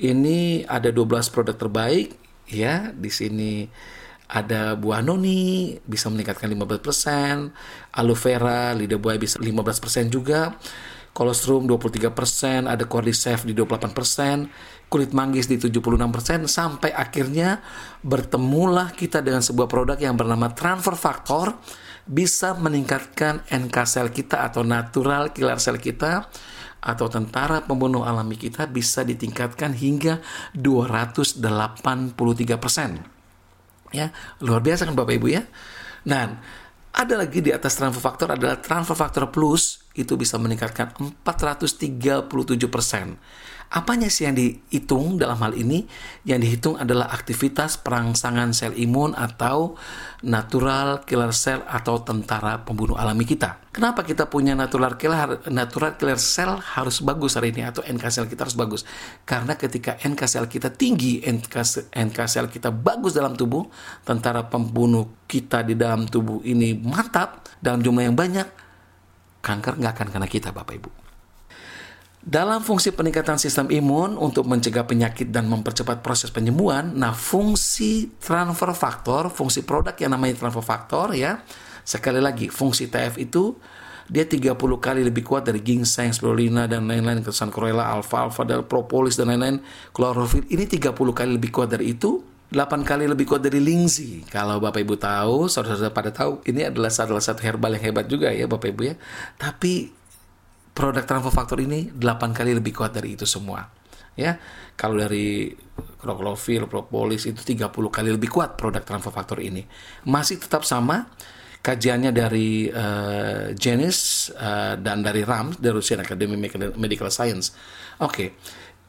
Ini 0.00 0.64
ada 0.64 0.92
12 0.92 1.32
produk 1.32 1.56
terbaik 1.56 2.16
ya. 2.48 2.92
Di 2.92 3.08
sini 3.12 3.64
ada 4.30 4.78
buah 4.78 5.02
noni 5.02 5.74
bisa 5.82 6.06
meningkatkan 6.06 6.46
15%, 6.46 7.98
aloe 7.98 8.16
vera, 8.16 8.70
lidah 8.76 9.00
buaya 9.00 9.18
bisa 9.18 9.42
15% 9.42 10.12
juga. 10.12 10.54
Colostrum 11.10 11.66
23%, 11.66 12.70
ada 12.70 12.86
cordyceps 12.86 13.42
di 13.42 13.50
28%, 13.50 14.86
kulit 14.86 15.10
manggis 15.10 15.50
di 15.50 15.58
76% 15.58 16.46
sampai 16.46 16.94
akhirnya 16.94 17.58
bertemulah 18.06 18.94
kita 18.94 19.18
dengan 19.18 19.42
sebuah 19.42 19.66
produk 19.66 19.98
yang 19.98 20.14
bernama 20.14 20.54
transfer 20.54 20.94
factor 20.94 21.58
bisa 22.10 22.58
meningkatkan 22.58 23.46
NK 23.46 23.76
sel 23.86 24.10
kita 24.10 24.42
atau 24.42 24.66
natural 24.66 25.30
killer 25.30 25.62
cell 25.62 25.78
kita 25.78 26.26
atau 26.82 27.06
tentara 27.06 27.62
pembunuh 27.62 28.02
alami 28.02 28.34
kita 28.34 28.66
bisa 28.66 29.06
ditingkatkan 29.06 29.70
hingga 29.70 30.18
283 30.58 31.38
persen. 32.58 32.98
Ya, 33.94 34.10
luar 34.42 34.58
biasa 34.58 34.90
kan 34.90 34.98
Bapak 34.98 35.14
Ibu 35.22 35.28
ya. 35.30 35.46
Nah, 36.10 36.34
ada 36.90 37.14
lagi 37.14 37.38
di 37.38 37.54
atas 37.54 37.78
transfer 37.78 38.02
factor 38.02 38.34
adalah 38.34 38.58
transfer 38.58 38.98
factor 38.98 39.30
plus 39.30 39.86
itu 39.94 40.18
bisa 40.18 40.34
meningkatkan 40.42 40.90
437 41.22 42.26
persen. 42.66 43.14
Apanya 43.70 44.10
sih 44.10 44.26
yang 44.26 44.34
dihitung 44.34 45.14
dalam 45.14 45.38
hal 45.46 45.54
ini? 45.54 45.86
Yang 46.26 46.38
dihitung 46.42 46.74
adalah 46.74 47.06
aktivitas 47.14 47.78
perangsangan 47.78 48.50
sel 48.50 48.74
imun 48.74 49.14
atau 49.14 49.78
natural 50.26 51.06
killer 51.06 51.30
cell 51.30 51.62
atau 51.70 52.02
tentara 52.02 52.66
pembunuh 52.66 52.98
alami 52.98 53.22
kita. 53.22 53.62
Kenapa 53.70 54.02
kita 54.02 54.26
punya 54.26 54.58
natural 54.58 54.98
killer 54.98 55.46
natural 55.54 55.94
killer 55.94 56.18
cell 56.18 56.58
harus 56.58 56.98
bagus 56.98 57.38
hari 57.38 57.54
ini 57.54 57.62
atau 57.62 57.86
NK 57.86 58.04
cell 58.10 58.26
kita 58.26 58.42
harus 58.42 58.58
bagus? 58.58 58.82
Karena 59.22 59.54
ketika 59.54 59.94
NK 60.02 60.20
cell 60.26 60.50
kita 60.50 60.74
tinggi, 60.74 61.22
NK, 61.22 61.54
NK 61.94 62.18
cell 62.26 62.50
kita 62.50 62.74
bagus 62.74 63.14
dalam 63.14 63.38
tubuh, 63.38 63.70
tentara 64.02 64.50
pembunuh 64.50 65.22
kita 65.30 65.62
di 65.62 65.78
dalam 65.78 66.10
tubuh 66.10 66.42
ini 66.42 66.74
mantap 66.74 67.46
dalam 67.62 67.86
jumlah 67.86 68.02
yang 68.02 68.18
banyak, 68.18 68.50
kanker 69.46 69.78
nggak 69.78 69.94
akan 69.94 70.08
kena 70.10 70.26
kita 70.26 70.50
Bapak 70.50 70.74
Ibu. 70.74 71.09
Dalam 72.20 72.60
fungsi 72.60 72.92
peningkatan 72.92 73.40
sistem 73.40 73.72
imun 73.72 74.20
untuk 74.20 74.44
mencegah 74.44 74.84
penyakit 74.84 75.32
dan 75.32 75.48
mempercepat 75.48 76.04
proses 76.04 76.28
penyembuhan, 76.28 76.92
nah 76.92 77.16
fungsi 77.16 78.12
transfer 78.20 78.76
faktor, 78.76 79.32
fungsi 79.32 79.64
produk 79.64 79.96
yang 79.96 80.12
namanya 80.12 80.36
transfer 80.36 80.60
faktor 80.60 81.16
ya, 81.16 81.40
sekali 81.80 82.20
lagi 82.20 82.52
fungsi 82.52 82.92
TF 82.92 83.16
itu 83.16 83.56
dia 84.10 84.28
30 84.28 84.52
kali 84.58 85.00
lebih 85.06 85.24
kuat 85.24 85.48
dari 85.48 85.64
ginseng, 85.64 86.12
spirulina 86.12 86.68
dan 86.68 86.84
lain-lain, 86.84 87.24
kesan 87.24 87.48
chlorella, 87.48 87.88
alfa-alfa, 87.94 88.42
dan 88.42 88.66
propolis 88.66 89.14
dan 89.14 89.30
lain-lain, 89.30 89.62
klorofil. 89.94 90.44
Ini 90.50 90.66
30 90.66 90.92
kali 91.14 91.30
lebih 91.38 91.54
kuat 91.54 91.70
dari 91.72 91.94
itu, 91.94 92.18
8 92.50 92.82
kali 92.82 93.06
lebih 93.06 93.30
kuat 93.30 93.38
dari 93.38 93.62
lingzi. 93.62 94.26
Kalau 94.26 94.58
Bapak 94.58 94.82
Ibu 94.82 94.98
tahu, 94.98 95.46
saudara-saudara 95.46 95.94
pada 95.94 96.10
tahu, 96.10 96.42
ini 96.42 96.66
adalah 96.66 96.90
salah 96.90 97.22
satu 97.22 97.38
herbal 97.46 97.78
yang 97.78 97.94
hebat 97.94 98.10
juga 98.10 98.34
ya 98.34 98.50
Bapak 98.50 98.74
Ibu 98.74 98.82
ya. 98.90 98.94
Tapi 99.38 99.99
produk 100.74 101.04
transfer 101.04 101.32
faktor 101.32 101.58
ini 101.60 101.90
8 101.92 102.36
kali 102.36 102.56
lebih 102.56 102.72
kuat 102.72 102.94
dari 102.94 103.14
itu 103.18 103.26
semua. 103.26 103.66
Ya, 104.18 104.36
kalau 104.74 105.00
dari 105.00 105.54
kroklofil, 106.02 106.66
propolis 106.66 107.24
itu 107.24 107.40
30 107.40 107.70
kali 107.70 108.10
lebih 108.10 108.28
kuat 108.28 108.58
produk 108.58 108.82
transfer 108.82 109.12
faktor 109.14 109.38
ini. 109.40 109.64
Masih 110.04 110.36
tetap 110.36 110.66
sama 110.66 111.08
kajiannya 111.60 112.10
dari 112.10 112.68
uh, 112.72 113.52
Jenis 113.52 114.28
uh, 114.34 114.80
dan 114.80 115.04
dari 115.04 115.22
RAM 115.24 115.52
dari 115.56 115.76
Russian 115.76 116.00
Academy 116.02 116.36
Medical 116.76 117.12
Science. 117.12 117.52
Oke, 118.00 118.12
okay. 118.12 118.28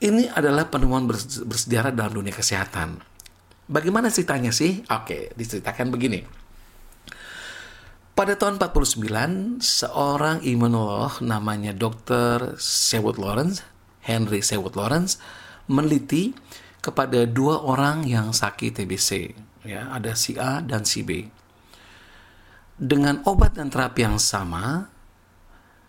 ini 0.07 0.27
adalah 0.31 0.71
penemuan 0.71 1.05
bersejarah 1.47 1.91
dalam 1.91 2.11
dunia 2.23 2.31
kesehatan. 2.31 2.99
Bagaimana 3.71 4.11
ceritanya 4.11 4.51
sih? 4.51 4.83
Oke, 4.87 5.05
okay, 5.05 5.21
diceritakan 5.35 5.91
begini. 5.91 6.40
Pada 8.21 8.37
tahun 8.37 8.61
49, 8.61 9.65
seorang 9.65 10.45
imunolog 10.45 11.25
namanya 11.25 11.73
Dr. 11.73 12.53
Seward 12.61 13.17
Lawrence, 13.17 13.65
Henry 14.05 14.45
Seward 14.45 14.77
Lawrence, 14.77 15.17
meneliti 15.65 16.37
kepada 16.85 17.25
dua 17.25 17.65
orang 17.65 18.05
yang 18.05 18.29
sakit 18.29 18.77
TBC. 18.77 19.33
Ya, 19.65 19.89
ada 19.89 20.13
si 20.13 20.37
A 20.37 20.61
dan 20.61 20.85
si 20.85 21.01
B. 21.01 21.33
Dengan 22.77 23.25
obat 23.25 23.57
dan 23.57 23.73
terapi 23.73 24.05
yang 24.05 24.21
sama, 24.21 24.85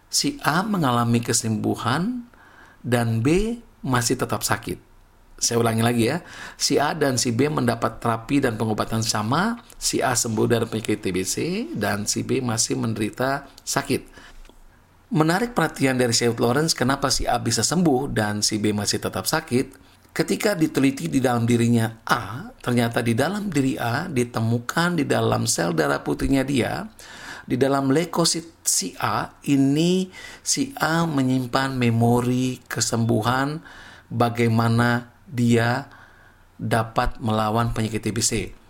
si 0.09 0.41
A 0.41 0.65
mengalami 0.65 1.21
kesembuhan 1.21 2.33
dan 2.81 3.21
B 3.21 3.61
masih 3.85 4.17
tetap 4.17 4.41
sakit. 4.41 4.81
Saya 5.43 5.59
ulangi 5.59 5.83
lagi 5.83 6.07
ya. 6.07 6.23
Si 6.55 6.79
A 6.79 6.95
dan 6.95 7.19
si 7.19 7.35
B 7.35 7.51
mendapat 7.51 7.99
terapi 7.99 8.39
dan 8.39 8.55
pengobatan 8.55 9.03
sama. 9.03 9.59
Si 9.75 9.99
A 9.99 10.15
sembuh 10.15 10.47
dari 10.47 10.71
penyakit 10.71 11.03
TBC 11.03 11.37
dan 11.75 12.07
si 12.07 12.23
B 12.23 12.39
masih 12.39 12.79
menderita 12.79 13.51
sakit. 13.67 14.07
Menarik 15.11 15.51
perhatian 15.51 15.99
dari 15.99 16.15
Seth 16.15 16.39
Lawrence 16.39 16.79
kenapa 16.79 17.11
si 17.11 17.27
A 17.27 17.43
bisa 17.43 17.67
sembuh 17.67 18.07
dan 18.15 18.39
si 18.39 18.63
B 18.63 18.71
masih 18.71 19.03
tetap 19.03 19.27
sakit. 19.27 19.83
Ketika 20.15 20.55
diteliti 20.55 21.11
di 21.11 21.19
dalam 21.19 21.43
dirinya 21.43 21.91
A, 22.07 22.49
ternyata 22.63 23.03
di 23.03 23.19
dalam 23.19 23.51
diri 23.51 23.75
A 23.77 24.07
ditemukan 24.07 25.03
di 25.03 25.05
dalam 25.09 25.49
sel 25.49 25.75
darah 25.75 26.05
putihnya 26.05 26.47
dia, 26.47 26.85
di 27.45 27.59
dalam 27.59 27.91
leukosit 27.91 28.63
si 28.63 28.95
A 29.01 29.29
ini 29.51 30.07
si 30.41 30.71
A 30.79 31.03
menyimpan 31.05 31.75
memori 31.75 32.61
kesembuhan 32.65 33.59
bagaimana 34.13 35.12
dia 35.33 35.89
dapat 36.61 37.19
melawan 37.19 37.73
penyakit 37.73 38.05
TBC. 38.05 38.63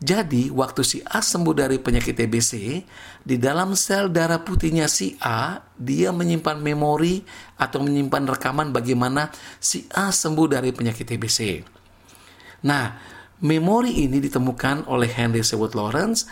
Jadi, 0.00 0.48
waktu 0.48 0.80
si 0.80 1.04
A 1.04 1.20
sembuh 1.20 1.52
dari 1.52 1.76
penyakit 1.76 2.16
TBC, 2.16 2.52
di 3.20 3.36
dalam 3.36 3.76
sel 3.76 4.08
darah 4.08 4.40
putihnya 4.40 4.88
si 4.88 5.12
A, 5.20 5.60
dia 5.76 6.08
menyimpan 6.08 6.56
memori 6.56 7.20
atau 7.60 7.84
menyimpan 7.84 8.24
rekaman 8.32 8.72
bagaimana 8.72 9.28
si 9.60 9.84
A 9.92 10.08
sembuh 10.08 10.48
dari 10.48 10.72
penyakit 10.72 11.04
TBC. 11.04 11.38
Nah, 12.64 12.96
memori 13.44 14.08
ini 14.08 14.24
ditemukan 14.24 14.88
oleh 14.88 15.12
Henry 15.12 15.44
Seward 15.44 15.76
Lawrence. 15.76 16.24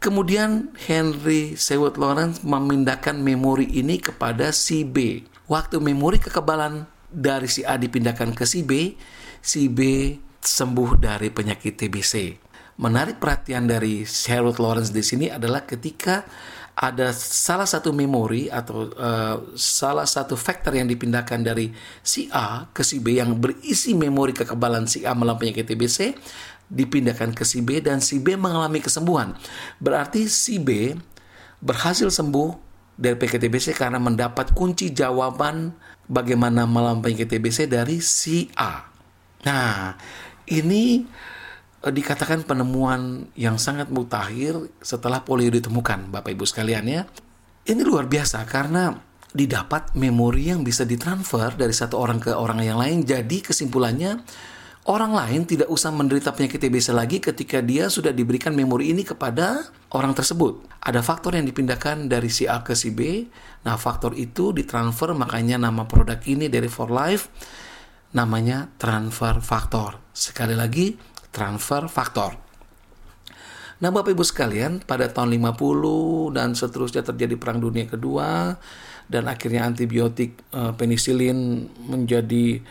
Kemudian 0.00 0.72
Henry 0.88 1.60
Seward 1.60 2.00
Lawrence 2.00 2.40
memindahkan 2.40 3.20
memori 3.20 3.68
ini 3.68 4.00
kepada 4.00 4.48
si 4.48 4.88
B. 4.88 5.20
Waktu 5.44 5.76
memori 5.76 6.16
kekebalan 6.16 6.88
dari 7.12 7.46
si 7.46 7.62
A 7.62 7.76
dipindahkan 7.76 8.32
ke 8.32 8.48
si 8.48 8.64
B, 8.64 8.96
si 9.38 9.68
B 9.68 10.12
sembuh 10.42 10.98
dari 10.98 11.28
penyakit 11.28 11.78
TBC. 11.78 12.14
Menarik 12.80 13.20
perhatian 13.20 13.68
dari 13.68 14.02
Harold 14.02 14.58
Lawrence 14.58 14.90
di 14.90 15.04
sini 15.04 15.28
adalah 15.28 15.62
ketika 15.68 16.24
ada 16.72 17.12
salah 17.12 17.68
satu 17.68 17.92
memori 17.92 18.48
atau 18.48 18.88
uh, 18.96 19.52
salah 19.54 20.08
satu 20.08 20.40
faktor 20.40 20.72
yang 20.72 20.88
dipindahkan 20.88 21.44
dari 21.44 21.68
si 22.00 22.32
A 22.32 22.64
ke 22.72 22.80
si 22.80 22.96
B 22.96 23.20
yang 23.20 23.36
berisi 23.36 23.92
memori 23.92 24.32
kekebalan 24.32 24.88
si 24.88 25.04
A 25.04 25.12
melawan 25.12 25.36
penyakit 25.36 25.68
TBC 25.68 26.16
dipindahkan 26.72 27.36
ke 27.36 27.44
si 27.44 27.60
B 27.60 27.84
dan 27.84 28.00
si 28.00 28.24
B 28.24 28.40
mengalami 28.40 28.80
kesembuhan. 28.80 29.36
Berarti 29.76 30.24
si 30.32 30.56
B 30.56 30.96
berhasil 31.60 32.08
sembuh 32.08 32.72
dari 32.96 33.16
PKTBC 33.20 33.76
karena 33.76 34.00
mendapat 34.00 34.56
kunci 34.56 34.92
jawaban 34.96 35.76
bagaimana 36.12 36.68
penyakit 37.00 37.32
TBC 37.32 37.72
dari 37.72 38.04
si 38.04 38.52
A. 38.60 38.84
Nah, 39.48 39.96
ini 40.52 41.00
eh, 41.80 41.92
dikatakan 41.92 42.44
penemuan 42.44 43.32
yang 43.32 43.56
sangat 43.56 43.88
mutakhir 43.88 44.60
setelah 44.84 45.24
polio 45.24 45.48
ditemukan, 45.48 46.12
Bapak 46.12 46.36
Ibu 46.36 46.44
sekalian 46.44 46.84
ya. 46.84 47.02
Ini 47.64 47.80
luar 47.80 48.10
biasa 48.10 48.44
karena 48.44 48.92
didapat 49.32 49.96
memori 49.96 50.52
yang 50.52 50.60
bisa 50.60 50.84
ditransfer 50.84 51.56
dari 51.56 51.72
satu 51.72 51.96
orang 51.96 52.20
ke 52.20 52.36
orang 52.36 52.60
yang 52.60 52.76
lain. 52.76 53.00
Jadi 53.08 53.40
kesimpulannya 53.40 54.20
Orang 54.82 55.14
lain 55.14 55.46
tidak 55.46 55.70
usah 55.70 55.94
menderita 55.94 56.34
penyakit 56.34 56.58
TBC 56.58 56.90
lagi 56.90 57.22
ketika 57.22 57.62
dia 57.62 57.86
sudah 57.86 58.10
diberikan 58.10 58.50
memori 58.50 58.90
ini 58.90 59.06
kepada 59.06 59.70
orang 59.94 60.10
tersebut. 60.10 60.58
Ada 60.82 61.06
faktor 61.06 61.38
yang 61.38 61.46
dipindahkan 61.46 62.10
dari 62.10 62.26
si 62.26 62.50
A 62.50 62.66
ke 62.66 62.74
si 62.74 62.90
B. 62.90 63.30
Nah, 63.62 63.78
faktor 63.78 64.18
itu 64.18 64.50
ditransfer 64.50 65.14
makanya 65.14 65.54
nama 65.54 65.86
produk 65.86 66.18
ini 66.26 66.50
dari 66.50 66.66
For 66.66 66.90
Life 66.90 67.30
namanya 68.10 68.74
transfer 68.74 69.38
faktor. 69.38 70.02
Sekali 70.10 70.58
lagi, 70.58 70.98
transfer 71.30 71.86
faktor. 71.86 72.34
Nah, 73.78 73.90
Bapak 73.94 74.18
Ibu 74.18 74.26
sekalian, 74.26 74.82
pada 74.82 75.06
tahun 75.06 75.30
50 75.38 76.34
dan 76.34 76.58
seterusnya 76.58 77.06
terjadi 77.06 77.38
Perang 77.38 77.62
Dunia 77.62 77.86
Kedua 77.86 78.58
dan 79.06 79.30
akhirnya 79.30 79.62
antibiotik 79.62 80.42
uh, 80.54 80.74
penisilin 80.74 81.70
menjadi 81.86 82.62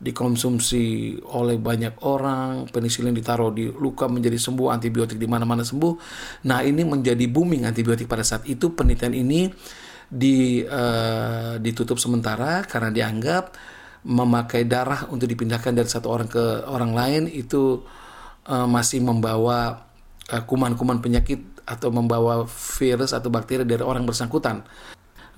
dikonsumsi 0.00 1.16
oleh 1.36 1.60
banyak 1.60 2.00
orang, 2.08 2.64
penisilin 2.72 3.12
ditaruh 3.12 3.52
di 3.52 3.68
luka 3.68 4.08
menjadi 4.08 4.40
sembuh, 4.40 4.72
antibiotik 4.72 5.20
di 5.20 5.28
mana-mana 5.28 5.60
sembuh. 5.60 5.94
Nah, 6.48 6.64
ini 6.64 6.88
menjadi 6.88 7.28
booming 7.28 7.68
antibiotik 7.68 8.08
pada 8.08 8.24
saat 8.24 8.48
itu. 8.48 8.72
Penelitian 8.72 9.12
ini 9.12 9.52
di 10.10 10.64
uh, 10.64 11.60
ditutup 11.60 12.00
sementara 12.00 12.64
karena 12.64 12.90
dianggap 12.90 13.54
memakai 14.08 14.64
darah 14.64 15.06
untuk 15.12 15.28
dipindahkan 15.28 15.76
dari 15.76 15.86
satu 15.86 16.08
orang 16.08 16.26
ke 16.32 16.44
orang 16.64 16.96
lain 16.96 17.22
itu 17.28 17.84
uh, 18.48 18.64
masih 18.64 19.04
membawa 19.04 19.84
eh, 20.32 20.40
kuman-kuman 20.40 20.98
uh, 20.98 21.02
penyakit 21.04 21.60
atau 21.68 21.92
membawa 21.92 22.48
virus 22.80 23.12
atau 23.12 23.28
bakteri 23.28 23.68
dari 23.68 23.84
orang 23.84 24.08
bersangkutan. 24.08 24.64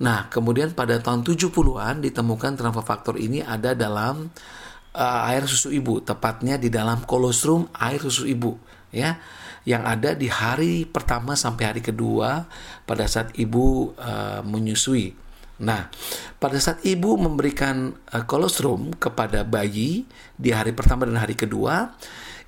Nah, 0.01 0.25
kemudian 0.31 0.73
pada 0.73 0.97
tahun 0.97 1.21
70-an 1.21 2.01
ditemukan 2.01 2.57
transfer 2.57 2.85
faktor 2.85 3.15
ini 3.21 3.45
ada 3.45 3.77
dalam 3.77 4.33
uh, 4.97 5.29
air 5.29 5.45
susu 5.45 5.69
ibu, 5.69 6.01
tepatnya 6.01 6.57
di 6.57 6.73
dalam 6.73 7.05
kolostrum 7.05 7.69
air 7.77 8.01
susu 8.01 8.25
ibu, 8.25 8.57
ya, 8.89 9.21
yang 9.69 9.85
ada 9.85 10.17
di 10.17 10.27
hari 10.27 10.89
pertama 10.89 11.37
sampai 11.37 11.63
hari 11.69 11.81
kedua 11.85 12.49
pada 12.89 13.05
saat 13.05 13.37
ibu 13.37 13.93
uh, 13.93 14.41
menyusui. 14.41 15.13
Nah, 15.61 15.87
pada 16.41 16.57
saat 16.57 16.81
ibu 16.81 17.13
memberikan 17.13 17.93
uh, 17.93 18.23
kolostrum 18.25 18.97
kepada 18.97 19.45
bayi 19.45 20.09
di 20.33 20.49
hari 20.49 20.73
pertama 20.73 21.05
dan 21.05 21.21
hari 21.21 21.37
kedua, 21.37 21.93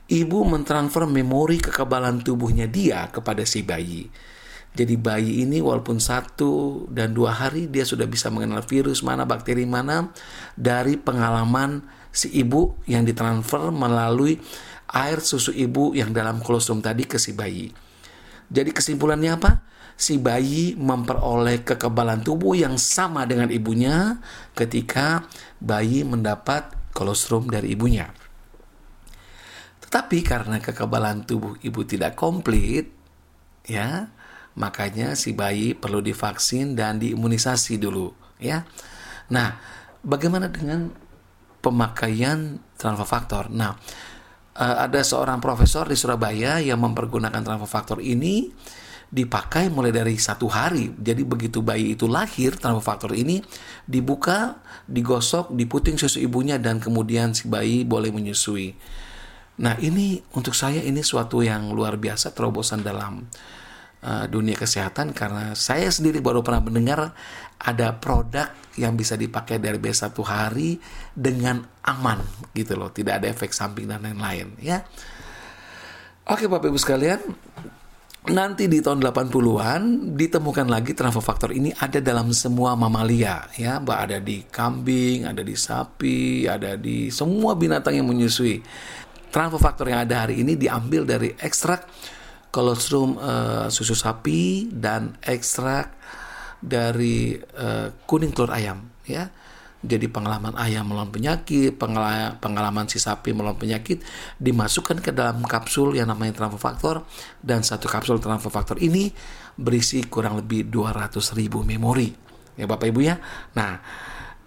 ibu 0.09 0.41
mentransfer 0.45 1.05
memori 1.05 1.61
kekebalan 1.61 2.25
tubuhnya 2.25 2.65
dia 2.65 3.05
kepada 3.13 3.45
si 3.45 3.61
bayi. 3.61 4.09
Jadi 4.75 4.99
bayi 4.99 5.47
ini 5.47 5.63
walaupun 5.63 6.03
satu 6.03 6.83
dan 6.91 7.15
dua 7.15 7.31
hari 7.31 7.71
dia 7.71 7.87
sudah 7.87 8.03
bisa 8.11 8.27
mengenal 8.27 8.59
virus 8.67 9.07
mana, 9.07 9.23
bakteri 9.23 9.63
mana 9.63 10.11
dari 10.59 10.99
pengalaman 10.99 11.79
si 12.11 12.27
ibu 12.35 12.75
yang 12.83 13.07
ditransfer 13.07 13.71
melalui 13.71 14.35
air 14.91 15.23
susu 15.23 15.55
ibu 15.55 15.95
yang 15.95 16.11
dalam 16.11 16.43
kolostrum 16.43 16.83
tadi 16.83 17.07
ke 17.07 17.15
si 17.15 17.31
bayi. 17.31 17.71
Jadi 18.51 18.75
kesimpulannya 18.75 19.31
apa? 19.39 19.51
Si 19.95 20.19
bayi 20.19 20.75
memperoleh 20.75 21.63
kekebalan 21.63 22.19
tubuh 22.19 22.51
yang 22.51 22.75
sama 22.75 23.23
dengan 23.23 23.47
ibunya 23.47 24.19
ketika 24.51 25.23
bayi 25.63 26.03
mendapat 26.03 26.67
kolostrum 26.91 27.47
dari 27.47 27.71
ibunya. 27.79 28.11
Tetapi 29.87 30.19
karena 30.19 30.59
kekebalan 30.59 31.23
tubuh 31.23 31.55
ibu 31.63 31.87
tidak 31.87 32.19
komplit, 32.19 32.91
ya, 33.63 34.11
Makanya 34.55 35.19
si 35.19 35.35
bayi 35.35 35.75
perlu 35.75 35.99
divaksin 35.99 36.79
dan 36.79 36.95
diimunisasi 36.99 37.75
dulu, 37.75 38.15
ya. 38.39 38.63
Nah, 39.31 39.59
bagaimana 39.99 40.47
dengan 40.47 40.95
pemakaian 41.59 42.63
transfer 42.79 43.07
faktor? 43.07 43.43
Nah, 43.51 43.75
eh, 44.55 44.77
ada 44.87 45.03
seorang 45.03 45.43
profesor 45.43 45.87
di 45.91 45.99
Surabaya 45.99 46.63
yang 46.63 46.79
mempergunakan 46.79 47.43
transfer 47.43 47.67
faktor 47.67 47.99
ini 47.99 48.47
dipakai 49.11 49.69
mulai 49.69 49.93
dari 49.93 50.15
satu 50.17 50.47
hari. 50.49 50.91
Jadi 50.97 51.23
begitu 51.27 51.59
bayi 51.59 51.93
itu 51.93 52.07
lahir, 52.09 52.55
transfer 52.55 52.83
faktor 52.83 53.11
ini 53.13 53.43
dibuka, 53.85 54.59
digosok, 54.87 55.53
diputing 55.53 55.99
susu 55.99 56.23
ibunya 56.23 56.57
dan 56.57 56.79
kemudian 56.79 57.35
si 57.35 57.51
bayi 57.51 57.83
boleh 57.83 58.09
menyusui. 58.09 58.75
Nah 59.55 59.79
ini 59.79 60.19
untuk 60.35 60.51
saya 60.51 60.83
ini 60.83 60.99
suatu 60.99 61.39
yang 61.39 61.71
luar 61.71 61.95
biasa 61.95 62.35
terobosan 62.35 62.83
dalam 62.83 63.23
uh, 64.05 64.25
dunia 64.29 64.53
kesehatan 64.53 65.11
karena 65.11 65.57
saya 65.57 65.89
sendiri 65.89 66.21
baru 66.21 66.45
pernah 66.45 66.61
mendengar 66.61 67.11
ada 67.57 67.97
produk 67.97 68.53
yang 68.77 68.93
bisa 68.93 69.17
dipakai 69.17 69.57
dari 69.57 69.81
b 69.81 69.89
satu 69.89 70.21
hari 70.21 70.77
dengan 71.15 71.65
aman 71.81 72.21
gitu 72.53 72.77
loh, 72.77 72.93
tidak 72.93 73.23
ada 73.23 73.27
efek 73.33 73.51
samping 73.51 73.89
dan 73.89 74.05
lain-lain 74.05 74.53
ya. 74.61 74.85
Oke 76.25 76.49
Bapak 76.49 76.73
Ibu 76.73 76.79
sekalian, 76.81 77.21
nanti 78.33 78.65
di 78.65 78.81
tahun 78.81 78.97
80-an 79.05 79.81
ditemukan 80.17 80.65
lagi 80.65 80.97
transfer 80.97 81.21
faktor 81.21 81.53
ini 81.53 81.69
ada 81.77 82.01
dalam 82.01 82.33
semua 82.33 82.73
mamalia 82.73 83.45
ya, 83.53 83.77
Mbak 83.77 83.99
ada 84.09 84.17
di 84.17 84.37
kambing, 84.49 85.29
ada 85.29 85.45
di 85.45 85.53
sapi, 85.53 86.49
ada 86.49 86.73
di 86.75 87.13
semua 87.13 87.53
binatang 87.53 87.97
yang 87.97 88.09
menyusui. 88.09 88.61
Transfer 89.29 89.61
faktor 89.61 89.91
yang 89.91 90.01
ada 90.03 90.25
hari 90.25 90.41
ini 90.41 90.57
diambil 90.57 91.05
dari 91.05 91.29
ekstrak 91.37 91.85
kolostrum 92.55 93.19
uh, 93.19 93.67
susu 93.67 93.91
sapi 93.91 94.71
dan 94.71 95.19
ekstrak 95.19 95.91
dari 96.63 97.35
uh, 97.35 97.91
kuning 98.07 98.31
telur 98.31 98.55
ayam 98.55 98.87
ya 99.03 99.27
jadi 99.85 100.09
pengalaman 100.09 100.57
ayam 100.57 100.89
melawan 100.89 101.13
penyakit, 101.13 101.77
pengalaman 102.41 102.89
si 102.89 102.97
sapi 102.97 103.37
melawan 103.37 103.53
penyakit 103.53 104.01
dimasukkan 104.41 104.97
ke 104.97 105.13
dalam 105.13 105.45
kapsul 105.45 105.93
yang 105.93 106.09
namanya 106.09 106.41
transfer 106.41 106.57
factor 106.57 106.95
dan 107.45 107.61
satu 107.61 107.85
kapsul 107.85 108.17
transfer 108.17 108.49
factor 108.49 108.81
ini 108.81 109.13
berisi 109.53 110.01
kurang 110.09 110.41
lebih 110.41 110.73
200 110.73 111.13
ribu 111.37 111.61
memori 111.61 112.09
ya 112.57 112.65
Bapak 112.65 112.87
Ibu 112.89 112.99
ya. 113.05 113.21
Nah 113.53 113.77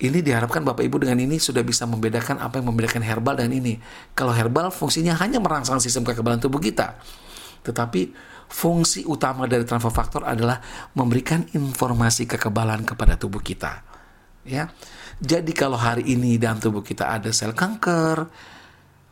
ini 0.03 0.19
diharapkan 0.27 0.67
Bapak 0.67 0.83
Ibu 0.83 1.07
dengan 1.07 1.23
ini 1.23 1.39
sudah 1.39 1.63
bisa 1.63 1.87
membedakan 1.87 2.43
apa 2.43 2.59
yang 2.59 2.75
membedakan 2.75 3.07
herbal 3.07 3.39
dan 3.39 3.55
ini. 3.55 3.79
Kalau 4.19 4.35
herbal 4.35 4.75
fungsinya 4.75 5.15
hanya 5.23 5.39
merangsang 5.39 5.79
sistem 5.79 6.03
kekebalan 6.03 6.43
tubuh 6.43 6.59
kita. 6.59 6.99
Tetapi 7.63 8.13
fungsi 8.49 9.05
utama 9.05 9.45
dari 9.45 9.63
transfer 9.69 9.93
factor 9.93 10.25
adalah 10.25 10.59
memberikan 10.97 11.45
informasi 11.53 12.25
kekebalan 12.25 12.83
kepada 12.89 13.21
tubuh 13.21 13.45
kita. 13.45 13.85
Ya. 14.49 14.73
Jadi 15.21 15.53
kalau 15.53 15.77
hari 15.77 16.09
ini 16.09 16.41
dalam 16.41 16.57
tubuh 16.63 16.81
kita 16.81 17.11
ada 17.13 17.29
sel 17.35 17.53
kanker, 17.53 18.25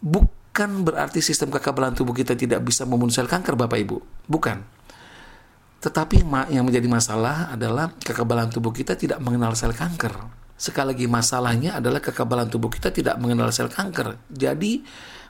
bukan 0.01 0.87
berarti 0.87 1.21
sistem 1.21 1.53
kekebalan 1.53 1.93
tubuh 1.93 2.17
kita 2.17 2.33
tidak 2.33 2.65
bisa 2.65 2.89
membunuh 2.89 3.13
sel 3.13 3.29
kanker 3.29 3.59
Bapak 3.59 3.77
Ibu. 3.77 3.99
Bukan. 4.25 4.59
Tetapi 5.83 6.25
yang 6.51 6.65
menjadi 6.65 6.89
masalah 6.89 7.53
adalah 7.53 7.93
kekebalan 8.01 8.49
tubuh 8.49 8.73
kita 8.73 8.97
tidak 8.97 9.21
mengenal 9.21 9.53
sel 9.53 9.77
kanker. 9.77 10.46
Sekali 10.57 10.97
lagi 10.97 11.05
masalahnya 11.05 11.77
adalah 11.77 12.01
kekebalan 12.01 12.49
tubuh 12.49 12.73
kita 12.73 12.89
tidak 12.89 13.21
mengenal 13.21 13.53
sel 13.53 13.69
kanker. 13.69 14.17
Jadi 14.33 14.81